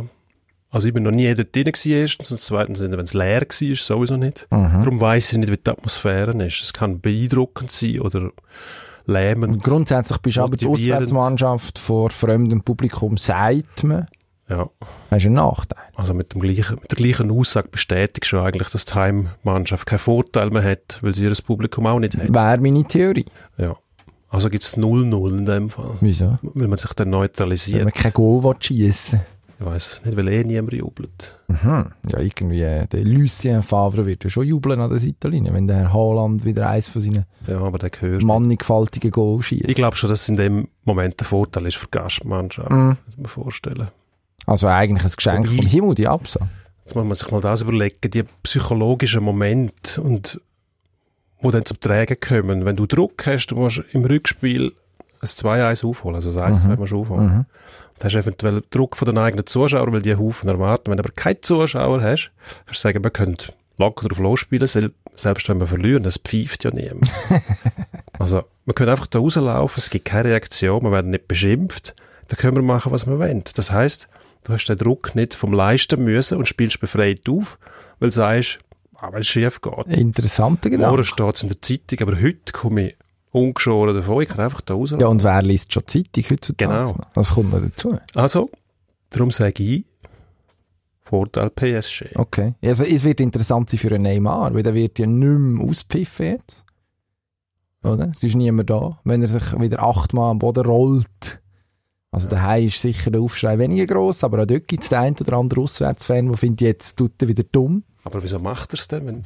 [0.70, 2.32] Also ich bin noch nie dort drin gewesen, erstens.
[2.32, 4.48] Und zweitens, wenn es leer war, sowieso nicht.
[4.50, 4.72] Mhm.
[4.80, 6.64] Darum weiss ich nicht, wie die Atmosphäre ist.
[6.64, 8.32] Es kann beeindruckend sein oder
[9.06, 9.58] lähmend.
[9.58, 10.66] Und grundsätzlich bist du aber die.
[10.66, 14.08] Auswärtsmannschaft vor fremdem Publikum, sagt man,
[14.50, 14.68] Ja,
[15.12, 15.84] hast einen Nachteil.
[15.96, 20.00] also mit, dem gleichen, mit der gleichen Aussage bestätigst du eigentlich, dass die Heimmannschaft keinen
[20.00, 22.34] Vorteil mehr hat, weil sie ihr Publikum auch nicht hat.
[22.34, 23.26] Wäre meine Theorie.
[23.58, 23.76] Ja.
[24.34, 25.92] Also gibt es 0-0 in dem Fall.
[26.02, 26.38] Wieso?
[26.42, 27.84] Weil man sich dann neutralisiert.
[27.84, 29.22] man kein Goal schiessen
[29.60, 31.40] Ich weiß es nicht, weil eh niemand jubelt.
[31.48, 31.86] mhm.
[32.10, 35.78] Ja, irgendwie, äh, der Lucien Favre wird ja schon jubeln an der Seitenlinie, wenn der
[35.78, 38.24] Herr Haaland wieder eins von seinen Ja, aber der gehört.
[38.24, 39.70] mannigfaltigen Goal schießt.
[39.70, 42.72] Ich glaube schon, dass es in dem Moment der Vorteil ist für die Gastmannschaft.
[42.72, 42.98] Mhm.
[43.06, 43.88] Muss man vorstellen.
[44.48, 46.50] Also eigentlich ein Geschenk Wobei- vom Himmel, die Absage.
[46.84, 50.42] Jetzt muss man sich mal das überlegen, die psychologischen Momente und
[51.44, 52.66] wo dann zum Tragen kommen.
[52.66, 54.74] Wenn du Druck hast, du musst im Rückspiel
[55.22, 57.26] ein 2-1 aufholen, also ein 1-2 musst du aufholen.
[57.26, 57.46] Mhm.
[58.00, 60.90] Dann hast du eventuell Druck von den eigenen Zuschauern, weil die Haufen erwarten.
[60.90, 62.32] Wenn du aber keine Zuschauer hast,
[62.66, 63.38] kannst du sagen, wir können
[63.78, 67.12] locker drauf losspielen, sel selbst wenn wir verlieren, das pfeift ja niemand.
[68.20, 71.94] also, wir können einfach da rauslaufen, es gibt keine Reaktion, wir werden nicht beschimpft,
[72.30, 73.44] dann können wir machen, was wir wollen.
[73.56, 74.08] Das heißt,
[74.44, 77.60] du hast den Druck nicht vom Leisten müssen und spielst befreit auf,
[78.00, 78.60] weil du sagst,
[79.04, 79.88] ah, wenn es schief geht.
[79.88, 81.04] Interessanter Morgen Gedanke.
[81.04, 82.98] steht es in der Zeitung, aber heute komme ich
[83.32, 84.94] ungeschoren davon, ich kann einfach da raus.
[84.98, 86.72] Ja, und wer liest schon Zeitung heutzutage?
[86.72, 86.86] Genau.
[86.86, 87.12] noch?
[87.14, 87.98] Das kommt noch dazu.
[88.14, 88.50] Also,
[89.10, 89.86] darum sage ich,
[91.02, 92.16] Vorteil PSG.
[92.16, 92.54] Okay.
[92.64, 96.26] Also es wird interessant sein für einen Neymar, weil der wird ja nicht mehr auspfiffen
[96.28, 96.66] jetzt.
[97.84, 98.12] Oder?
[98.16, 99.00] Es ist niemand da.
[99.04, 101.42] Wenn er sich wieder achtmal am Boden rollt.
[102.12, 105.16] Also daheim ist sicher der Aufschrei weniger gross, aber auch dort gibt es den einen
[105.20, 107.84] oder anderen Auswärtsfan, der findet, jetzt tut er wieder dumm.
[108.04, 109.06] Aber wieso macht er es denn?
[109.06, 109.26] Wenn,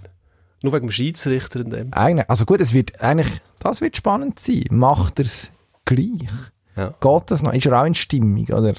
[0.62, 1.94] nur wegen dem Schiedsrichter in dem?
[1.94, 4.66] Eigentlich, also gut, es wird eigentlich, das wird spannend sein.
[4.72, 5.52] Macht er es
[5.86, 6.30] gleich?
[6.76, 6.94] Ja.
[7.00, 7.54] Geht das noch?
[7.54, 8.74] Ist er auch in Stimmung, oder?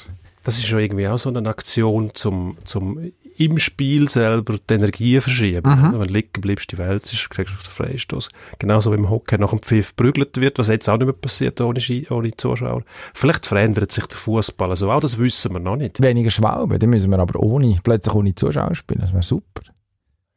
[0.44, 5.20] Das ist schon irgendwie auch so eine Aktion zum, zum im Spiel selber die Energie
[5.20, 5.70] verschieben.
[5.70, 5.92] Mhm.
[5.92, 8.28] Wenn du liegen bleibst, die Welt ist, kriegst du den Freistoß.
[8.58, 11.60] Genauso wie im Hockey nach dem Pfiff prügelt wird, was jetzt auch nicht mehr passiert
[11.60, 11.80] ohne,
[12.10, 12.82] ohne Zuschauer.
[13.14, 14.70] Vielleicht verändert sich der Fußball.
[14.70, 16.02] Also auch das wissen wir noch nicht.
[16.02, 19.00] Weniger Schwalben, dann müssen wir aber ohne, plötzlich ohne Zuschauer spielen.
[19.02, 19.62] Das wäre super.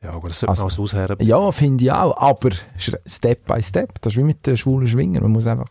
[0.03, 1.17] Ja, aber das sollte Also- man auch ausherren.
[1.21, 2.17] Ja, finde ich auch.
[2.17, 2.49] Aber
[3.05, 4.01] Step by Step.
[4.01, 5.23] Das ist wie mit den schwulen Schwingern.
[5.23, 5.67] Man muss einfach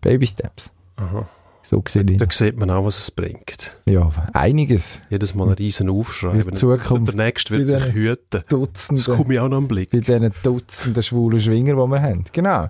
[0.00, 0.70] Baby Steps.
[0.96, 1.26] Aha.
[1.62, 2.18] So gesehen.
[2.18, 3.78] Da sieht man auch, was es bringt.
[3.88, 5.00] Ja, einiges.
[5.08, 6.34] Jedes Mal einen riesen Aufschrei.
[6.34, 8.20] Wie Wenn- Zukunft Der Nächste wird sich hüten.
[8.30, 9.02] Das Dutzende.
[9.02, 9.88] komme ich auch noch im Blick.
[9.90, 12.24] Bei diesen Dutzenden schwulen Schwinger, die wir haben.
[12.34, 12.66] Genau.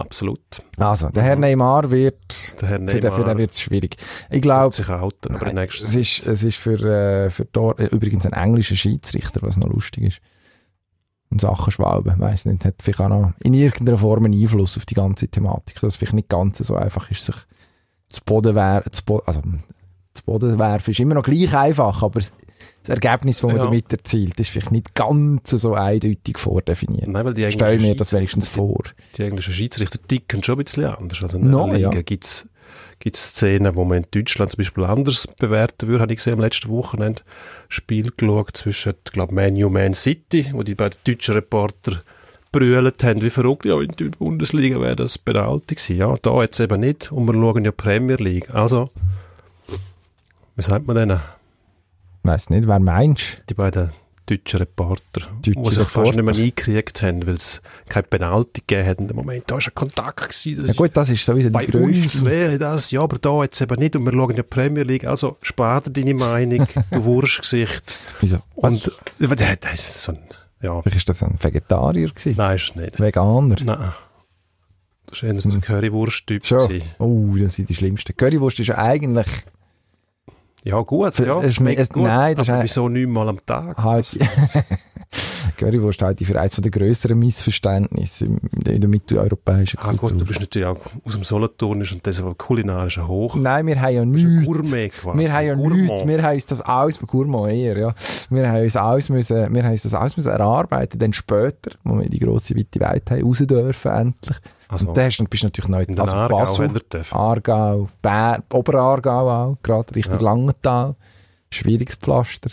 [0.00, 0.40] Absolut.
[0.78, 3.96] Also, der Herr Neymar wird, Der Herr für den, für Neymar den wird es schwierig.
[4.30, 9.42] Ich glaube, es ist, es ist für, äh, für dort, äh, übrigens ein englischer Schiedsrichter,
[9.42, 10.20] was noch lustig ist.
[11.30, 14.86] In Sachen Schwalben, weiss nicht, hat vielleicht auch noch in irgendeiner Form einen Einfluss auf
[14.86, 17.36] die ganze Thematik, dass es vielleicht nicht ganz so einfach ist, sich
[18.08, 18.90] zu Boden werfen,
[19.26, 19.42] also,
[20.12, 22.20] zu Boden werfen ist immer noch gleich einfach, aber
[22.82, 23.64] das Ergebnis, das man Ja.
[23.64, 27.08] damit erzielt, ist vielleicht nicht ganz so eindeutig vordefiniert.
[27.08, 28.82] Nein, weil die Stell mir das wenigstens vor.
[29.16, 31.22] Die englischen Schiedsrichter ticken schon ein bisschen anders.
[31.22, 31.90] Also in No, ja.
[31.90, 32.46] gibt es
[33.14, 36.68] Szenen, wo man in Deutschland zum Beispiel anders bewerten würde, habe ich gesehen am letzten
[36.68, 37.22] Wochenende.
[37.68, 41.98] Spiel geschaut zwischen, glaube, Man U, Man City, wo die beiden deutschen Reporter
[42.52, 45.96] brüllt haben, wie verrückt, ja, in der Bundesliga wäre das Penalty gewesen.
[45.96, 47.12] Ja, da jetzt eben nicht.
[47.12, 48.52] Und wir schauen ja Premier League.
[48.52, 48.90] Also,
[50.56, 51.18] wie sagt man denn?
[52.22, 53.90] Weiss nicht, wer meinst Die beiden
[54.26, 58.88] deutschen Reporter, die Deutsche sich fast nicht mehr eingekriegt haben, weil es keine Penalty gegeben
[58.88, 59.44] hat in dem Moment.
[59.48, 60.28] Da war ein Kontakt.
[60.28, 63.42] Gewesen, das Ja gut, das ist sowieso die bei uns wäre das, ja, aber da
[63.42, 63.96] jetzt eben nicht.
[63.96, 65.04] Und wir schauen ja Premier League.
[65.04, 67.96] Also, spar dir deine Meinung, du Wurstgesicht.
[68.20, 68.38] Wieso?
[68.56, 68.86] Was?
[68.86, 70.18] Und, ja, das ist so ein,
[70.62, 72.34] ja, Vielleicht ist das ein Vegetarier gewesen?
[72.36, 73.00] nein, ist es nicht.
[73.00, 73.56] Veganer?
[73.64, 73.92] Nein.
[75.06, 76.46] Das war eher so ein Currywurst-Typ.
[76.46, 76.68] Schon.
[76.68, 76.88] gewesen.
[76.98, 78.16] Oh, das sind die schlimmsten.
[78.16, 79.26] Currywurst ist ja eigentlich
[80.64, 82.02] Ja, gut, ja, es- schmeckt es- gut.
[82.04, 83.78] nein, das ist aber wieso neunmal am Tag?
[83.78, 84.16] halt,
[85.56, 90.18] Currywurst halte ich für eines der grösseren Missverständnisse in der, mitteleuropäischen Ah gut, Kultur.
[90.20, 93.34] du bist natürlich auch aus dem Solothurn und das aber kulinarischer Hoch.
[93.36, 94.46] Nein, wir haben ja nichts.
[94.46, 95.18] Gourmet quasi.
[95.18, 96.06] Wir haben ja nichts.
[96.06, 97.94] Wir haben uns das alles, Gourmand eher, ja.
[98.30, 101.94] Wir haben uns alles müssen, wir haben uns das alles müssen erarbeiten, dann später, wo
[101.96, 104.36] wir in die grosse weite Welt haben, raus dürfen, endlich.
[104.70, 106.70] Also, Und dann hast bist du natürlich neu, in den also Aargau Basel.
[107.10, 110.20] Aargau, Bär, Oberaargau auch, gerade Richtung Ja.
[110.22, 110.94] Langenthal.
[111.52, 112.50] Schwieriges Pflaster.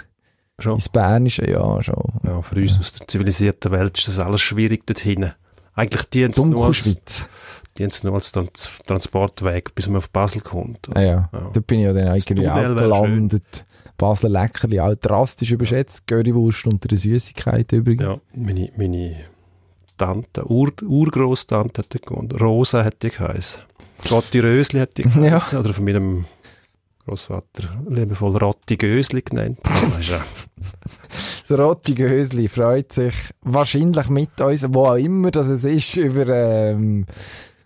[0.60, 0.74] Schon.
[0.76, 2.04] Ins Bernische, ja, schon.
[2.24, 5.32] Ja, für uns aus der zivilisierten Welt ist das alles schwierig dorthin.
[5.76, 7.28] Eigentlich die haben es nur, als- Dunkelschweiz.
[7.78, 10.90] die haben's nur als Trans Transportweg, bis man auf Basel kommt.
[10.96, 11.30] Ja, ja.
[11.32, 11.50] Ja.
[11.54, 13.66] Da bin ich ja dann eigentlich auch gelandet.
[14.00, 16.08] Basler Leckerli, auch drastisch überschätzt.
[16.08, 18.02] Currywurst unter der Süßigkeit übrigens.
[18.04, 19.18] Ja, meine, meine
[19.98, 22.40] Tante, Ur, Urgroßtante hat die gewohnt.
[22.40, 23.62] Rosa hat die geheißen.
[24.10, 25.10] Gotti Rösli hat die Ja.
[25.10, 25.60] geheißen.
[25.60, 26.26] Oder von meinem
[27.06, 29.60] Großvater liebevoll Rotti Gösli genannt.
[29.98, 30.10] Das
[31.50, 36.28] ja- rote Gösli freut sich wahrscheinlich mit uns, wo auch immer das es ist, über
[36.28, 37.06] ähm,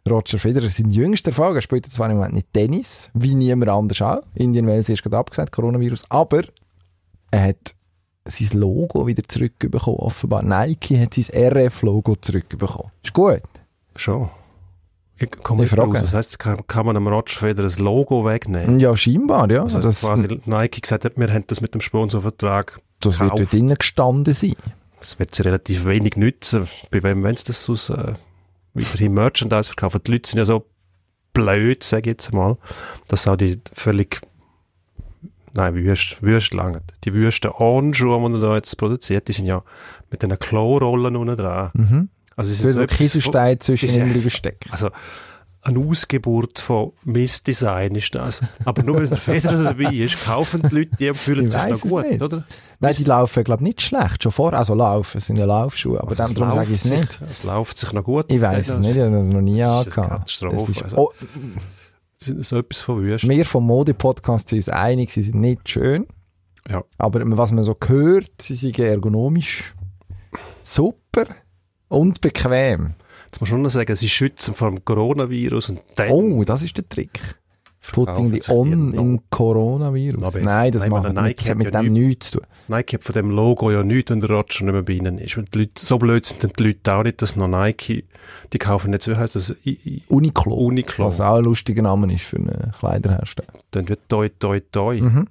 [0.08, 0.68] Roger Federer.
[0.68, 4.22] Sein jüngster Erfolg, er spielt zwar im Moment nicht Tennis, wie niemand anders auch.
[4.36, 6.44] Indien Wales ist gerade abgesagt, Coronavirus, aber
[7.32, 7.76] er hat
[8.26, 10.44] sein Logo wieder zurückbekommen, offenbar.
[10.44, 12.92] Nike hat sein RF-Logo zurückbekommen.
[13.04, 13.42] Ist gut.
[13.96, 14.30] schon.
[15.18, 15.92] Ich komme Ich nicht frage.
[16.00, 16.04] raus.
[16.04, 18.80] Was heisst, kann, kann man einem Roger Federer das Logo wegnehmen?
[18.80, 19.62] Ja, scheinbar, ja.
[19.64, 23.40] Also das quasi Nike gesagt hat, wir haben das mit dem Sponsorvertrag das wird gekauft.
[23.42, 24.56] dort drinnen gestanden sein.
[25.00, 26.68] Das wird sie relativ wenig nützen.
[26.90, 28.14] Bei wem, wenn sie das aus, äh,
[28.74, 30.02] weiterhin Merchandise verkaufen.
[30.06, 30.66] Die Leute sind ja so
[31.34, 32.58] blöd, sage ich jetzt mal,
[33.08, 34.22] dass auch die völlig,
[35.56, 36.82] nein, wüst, wüst lange.
[37.04, 39.64] Die wüsten Handschuhe, die er da jetzt produziert, die sind ja
[40.10, 41.72] mit den Klorollen unten dran.
[41.74, 42.10] Mhm.
[42.36, 44.66] Also es ist so Kieselsteine zwischen den steckt.
[44.72, 44.90] also
[45.64, 48.42] eine Ausgeburt von Missdesign ist das.
[48.66, 51.82] Aber nur weil der Federer dabei ist, kaufen die Leute die fühlen Ich sich noch
[51.82, 52.22] gut, nicht.
[52.22, 52.46] oder?
[52.80, 54.24] Nein, die laufen, glaube ich, nicht schlecht.
[54.24, 57.20] Schon vor, also laufen, es sind ja Laufschuhe, aber Also darum sage ich es nicht.
[57.30, 58.32] Es läuft sich noch gut.
[58.32, 60.10] Ich weiß es nicht, ich habe noch nie Das ist eine angehabt.
[60.40, 60.98] Katastrophe, ist, also.
[60.98, 61.12] oh,
[62.24, 63.28] So etwas von wüst.
[63.28, 66.06] wir vom Mode-Podcast sind uns einig, sie sind nicht schön.
[66.70, 66.84] Ja.
[67.00, 69.74] Aber was man so hört, sie sind ergonomisch
[70.62, 71.26] super
[71.88, 72.94] und bequem.
[73.26, 76.62] Jetzt muss man schon noch sagen, sie schützen vor dem Coronavirus und dann Oh, das
[76.62, 77.41] ist der Trick.
[77.92, 79.02] Putting the on noch.
[79.04, 80.20] in Coronavirus.
[80.42, 82.48] Nein, das nein, das hat mit ja dem nichts- zu tun.
[82.68, 85.38] Nike hat von dem Logo ja nichts, wenn der Roger nicht mehr bei ihnen ist.
[85.38, 88.06] Und die Leute, so blöd sind dann die Leute auch nicht, dass noch Nike,
[88.54, 90.54] die kaufen jetzt, wie heisst das, I, I, Uniqlo.
[90.54, 91.06] Uniqlo.
[91.06, 93.50] Was auch ein lustiger Name ist für einen Kleiderhersteller.
[93.72, 95.02] dann wird toi, toi, toi.
[95.02, 95.28] Mhm.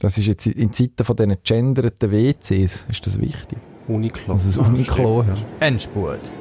[0.00, 3.58] Das ist jetzt in Zeiten von diesen genderten WCs, ist das wichtig.
[3.86, 4.32] Uniqlo.
[4.34, 5.38] Dass es Uniqlo hat.
[5.60, 6.32] Endspurt.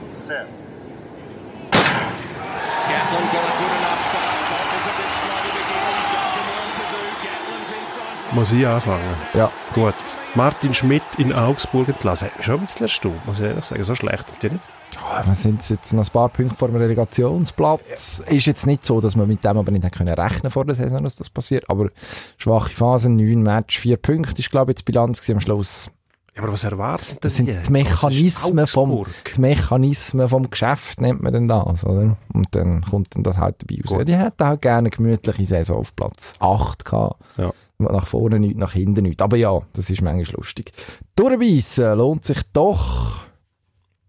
[8.32, 9.02] Muss ich anfangen?
[9.34, 9.52] Ja.
[9.74, 9.96] Gut.
[10.36, 12.28] Martin Schmidt in Augsburg entlassen.
[12.28, 13.84] Hat mich schon ein bisschen erstaunt, muss ich ehrlich sagen.
[13.84, 14.64] So schlecht hat die nicht.
[14.96, 18.22] Ja, wir sind jetzt noch ein paar Punkte vor dem Relegationsplatz.
[18.30, 21.04] Ist jetzt nicht so, dass man mit dem aber nicht können rechnen vor der Saison,
[21.04, 21.70] dass das passiert.
[21.70, 21.90] Aber
[22.38, 25.90] schwache Phase, neun Match, vier Punkte ist, glaube ich, die Bilanz am Schluss.
[26.36, 27.72] Ja, aber was erwartet Das sind die?
[27.72, 32.16] Mechanismen vom, die Mechanismen vom Geschäft, nennt man denn das, oder?
[32.34, 33.98] Und dann kommt dann das halt dabei raus.
[33.98, 37.16] Ja, die hätten halt gerne eine gemütliche Saison auf Platz 8 gehabt.
[37.38, 37.52] Ja.
[37.80, 39.24] Nach vorne nichts, nach hinten nichts.
[39.24, 40.74] Aber ja, das ist manchmal lustig.
[41.16, 43.24] Durchbeissen lohnt sich doch.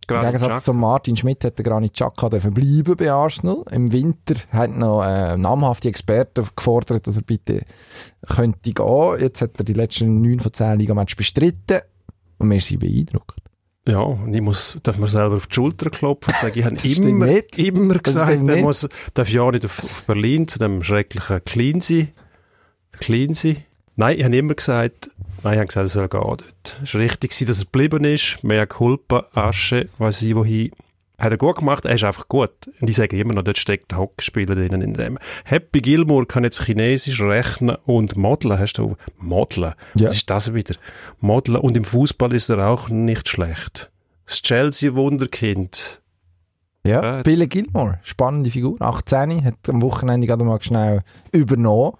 [0.02, 0.62] Im Granit Gegensatz Xhaka.
[0.64, 3.62] zu Martin Schmidt hat der Granit Xhaka dürfen bleiben bei Arsenal.
[3.70, 7.62] Im Winter hat noch äh, namhafte Experten gefordert, dass er bitte
[8.26, 9.20] könnte gehen.
[9.20, 11.80] Jetzt hat er die letzten neun von zehn Ligamatches bestritten.
[12.38, 13.40] Und wir sind beeindruckt.
[13.86, 16.64] Ja, und ich muss, darf mir selber auf die Schulter klopfen und sagen, ich
[17.04, 17.58] habe immer, nicht.
[17.58, 21.40] immer gesagt, er muss, darf ja nicht auf, auf Berlin zu dem schrecklichen
[23.00, 23.64] Cleansee, Cleansee.
[23.96, 25.10] Nein, ich habe immer gesagt,
[25.42, 26.80] nein, ich habe gesagt, er soll gehen dort.
[26.82, 28.42] Es war richtig, dass er geblieben ist.
[28.42, 30.70] Mehr Culpa, Asche, weiss ich wohin.
[31.18, 32.50] hat er gut gemacht, er ist einfach gut.
[32.80, 35.18] Und ich sage immer noch, dort steckt der Hockeyspieler drin in dem.
[35.44, 38.58] Happy Gilmore kann jetzt Chinesisch rechnen und modeln.
[38.58, 39.74] Hast du modeln?
[39.94, 40.06] Ja.
[40.06, 40.76] Was ist das wieder?
[41.20, 41.58] Modeln.
[41.58, 43.90] Und im Fußball ist er auch nicht schlecht.
[44.24, 46.00] Das Chelsea-Wunderkind.
[46.86, 47.22] Ja, Ja.
[47.22, 48.76] Billy Gilmore, spannende Figur.
[48.80, 51.92] 18, hat am Wochenende gerade mal schnell übernommen.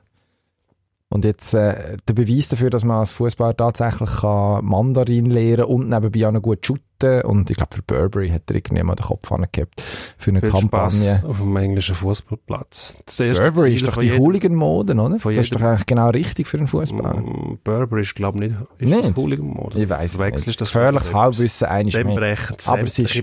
[1.13, 5.89] Und jetzt äh, der Beweis dafür, dass man als Fußballer tatsächlich kann Mandarin lernen und
[5.89, 7.23] nebenbei auch noch gut shooten.
[7.23, 10.51] Und ich glaube, für Burberry hat er irgendwie mal den Kopf angehabt für eine Viel
[10.51, 11.17] Kampagne.
[11.17, 12.97] Spaß auf dem englischen Fußballplatz.
[13.19, 15.19] Burberry ist doch die Hooligan-Mode, oder?
[15.19, 17.17] Das ist doch eigentlich genau richtig für einen Fußballer.
[17.17, 19.05] Mm, Burberry ist, glaube ich, nicht.
[19.05, 19.83] Ist Hooligan-Mode?
[19.83, 20.61] Ich weiss es Wechselst nicht.
[20.61, 23.23] Das Gefährliches Halbwissen einiges Dem brechen Aber es ist-.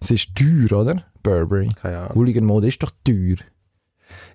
[0.00, 1.04] Es ist teuer, oder?
[1.22, 1.68] Burberry.
[2.12, 3.36] Hooligan-Mode ist doch teuer.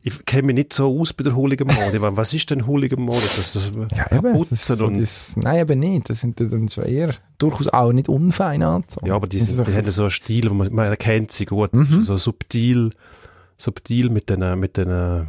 [0.08, 1.96] Ich kenne mich nicht so aus bei der Hooligan-Mode.
[1.96, 3.22] Ich meine, Was ist denn Hooligan-Mode?
[3.22, 4.38] Das, das Ja, eben.
[4.38, 6.12] Das ist so das, nein, eben nicht.
[6.12, 9.08] Das sind dann schon eher durchaus auch nicht unfein anzogen.
[9.08, 11.74] ja, aber die, sind, die haben so einen Stil, wo man, man erkennt sie gut.
[11.74, 12.04] Mhm.
[12.04, 12.92] So subtil,
[13.58, 15.26] subtil mit den, mit den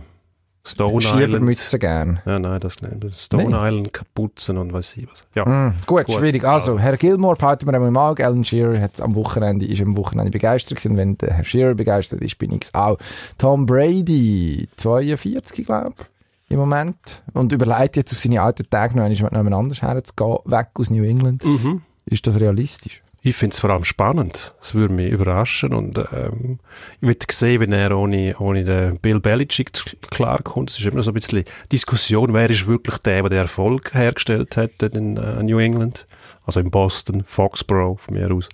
[0.67, 1.23] Stone Island.
[1.23, 2.21] Schiebermützen gern.
[2.27, 2.93] Ja, nein, das nicht.
[3.17, 3.55] Stone Nicht?
[3.55, 5.25] Island Kapuzen und weiß ich was.
[5.35, 5.45] Ja.
[5.45, 6.45] Mm, gut, Gut, schwierig.
[6.45, 6.83] Also, also.
[6.83, 8.27] Herr Gilmore behalten wir einmal im Auge.
[8.27, 10.97] Alan Shearer hat am Wochenende, ist am Wochenende begeistert gewesen.
[10.97, 12.99] Wenn der Herr Shearer begeistert ist, bin ich auch.
[13.39, 17.23] Tom Brady, 42, glaube ich, im Moment.
[17.33, 21.45] Und überlegt jetzt auf seine alten Tage noch einmal anders herzugehen, weg aus New England.
[21.45, 21.83] Mhm.
[22.07, 23.03] Ist das realistisch?
[23.27, 24.55] Ich finde es vor allem spannend.
[24.63, 26.61] Es würde mich überraschen und ähm,
[27.01, 29.73] ich würde sehen, wenn er ohne, ohne den Bill Belichick
[30.13, 30.71] klarkommt.
[30.71, 34.57] Es ist immer so ein bisschen Diskussion, wer ist wirklich der, der den Erfolg hergestellt
[34.57, 36.07] hat in äh, New England,
[36.45, 38.49] also in Boston, Foxborough von mir aus.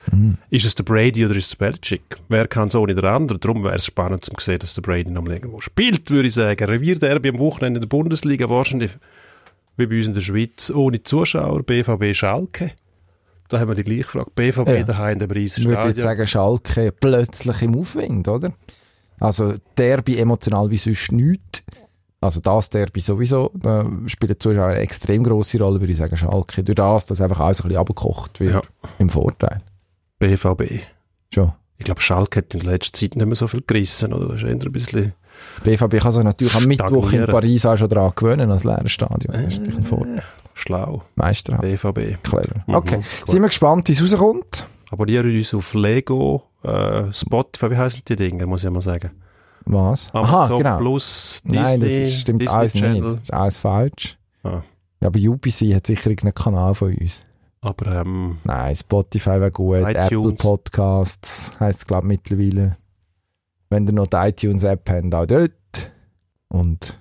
[0.48, 2.16] Ist es der Brady oder ist es der Belichick?
[2.30, 3.40] Wer kann es ohne den anderen?
[3.40, 6.34] Darum wäre es spannend zu sehen, dass der Brady noch mal irgendwo spielt, würde ich
[6.34, 6.64] sagen.
[6.64, 8.92] Revierderby am Wochenende in der Bundesliga, wahrscheinlich
[9.76, 12.72] wie bei uns in der Schweiz, ohne Zuschauer, BVB Schalke.
[13.52, 14.30] Da haben wir die gleiche Frage.
[14.34, 14.82] BVB Ja.
[14.84, 16.04] daheim in der Riesen Ich würde jetzt Stadion.
[16.04, 18.52] sagen, Schalke plötzlich im Aufwind, oder?
[19.20, 21.62] Also Derby emotional wie sonst nichts.
[22.20, 26.16] Also das Derby sowieso, da spielen die Zuschauer eine extrem grosse Rolle, würde ich sagen,
[26.16, 26.62] Schalke.
[26.64, 28.62] Durch das, dass einfach alles ein bisschen abgekocht wird, Ja.
[28.98, 29.60] im Vorteil.
[30.18, 30.80] BVB.
[31.34, 31.52] Schon.
[31.76, 34.12] Ich glaube, Schalke hat in letzter Zeit nicht mehr so viel gerissen.
[34.14, 34.28] Oder?
[34.28, 35.12] Das ist eher ein bisschen...
[35.64, 37.26] BVB kann sich natürlich am Mittwoch in.
[37.26, 39.32] Paris auch schon daran gewöhnen, als leeres Stadion.
[39.34, 40.22] Das ist natürlich ein Vorteil.
[40.54, 41.02] Schlau.
[41.14, 41.62] Meisterhaft.
[41.62, 42.22] BVB.
[42.22, 42.62] Clever.
[42.66, 42.96] Mhm, Okay.
[42.96, 43.04] gut.
[43.30, 44.66] Sind wir gespannt, wie es rauskommt?
[44.90, 49.10] Abonnieren uns auf Lego, äh, Spotify, wie heißen die Dinge, muss ich mal sagen.
[49.64, 50.10] Was?
[50.12, 50.78] Amazon Aha, genau.
[50.78, 52.92] Plus, Disney, Nein, das ist, stimmt Disney alles Channel.
[52.92, 53.04] nicht.
[53.04, 54.18] Das ist alles falsch.
[54.42, 54.62] Ah.
[55.00, 57.22] Ja, aber UPC hat sicher irgendeinen Kanal von uns.
[57.60, 59.96] Aber ähm, Nein, Spotify wäre gut, iTunes.
[59.96, 62.76] Apple Podcasts heisst es, glaube ich, mittlerweile.
[63.72, 65.90] Wenn ihr noch die iTunes-App habt, auch dort.
[66.48, 67.00] Und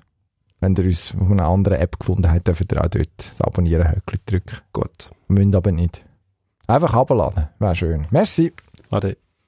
[0.62, 4.22] wenn ihr uns auf einer anderen App gefunden habt, dürft ihr auch dort das Abonnieren-Höckchen
[4.26, 4.58] drücken.
[4.72, 5.12] gut.
[5.28, 6.02] Müsst aber nicht.
[6.68, 8.08] Einfach abladen, wäre schön.
[8.10, 8.54] Merci.
[8.90, 9.18] Ade.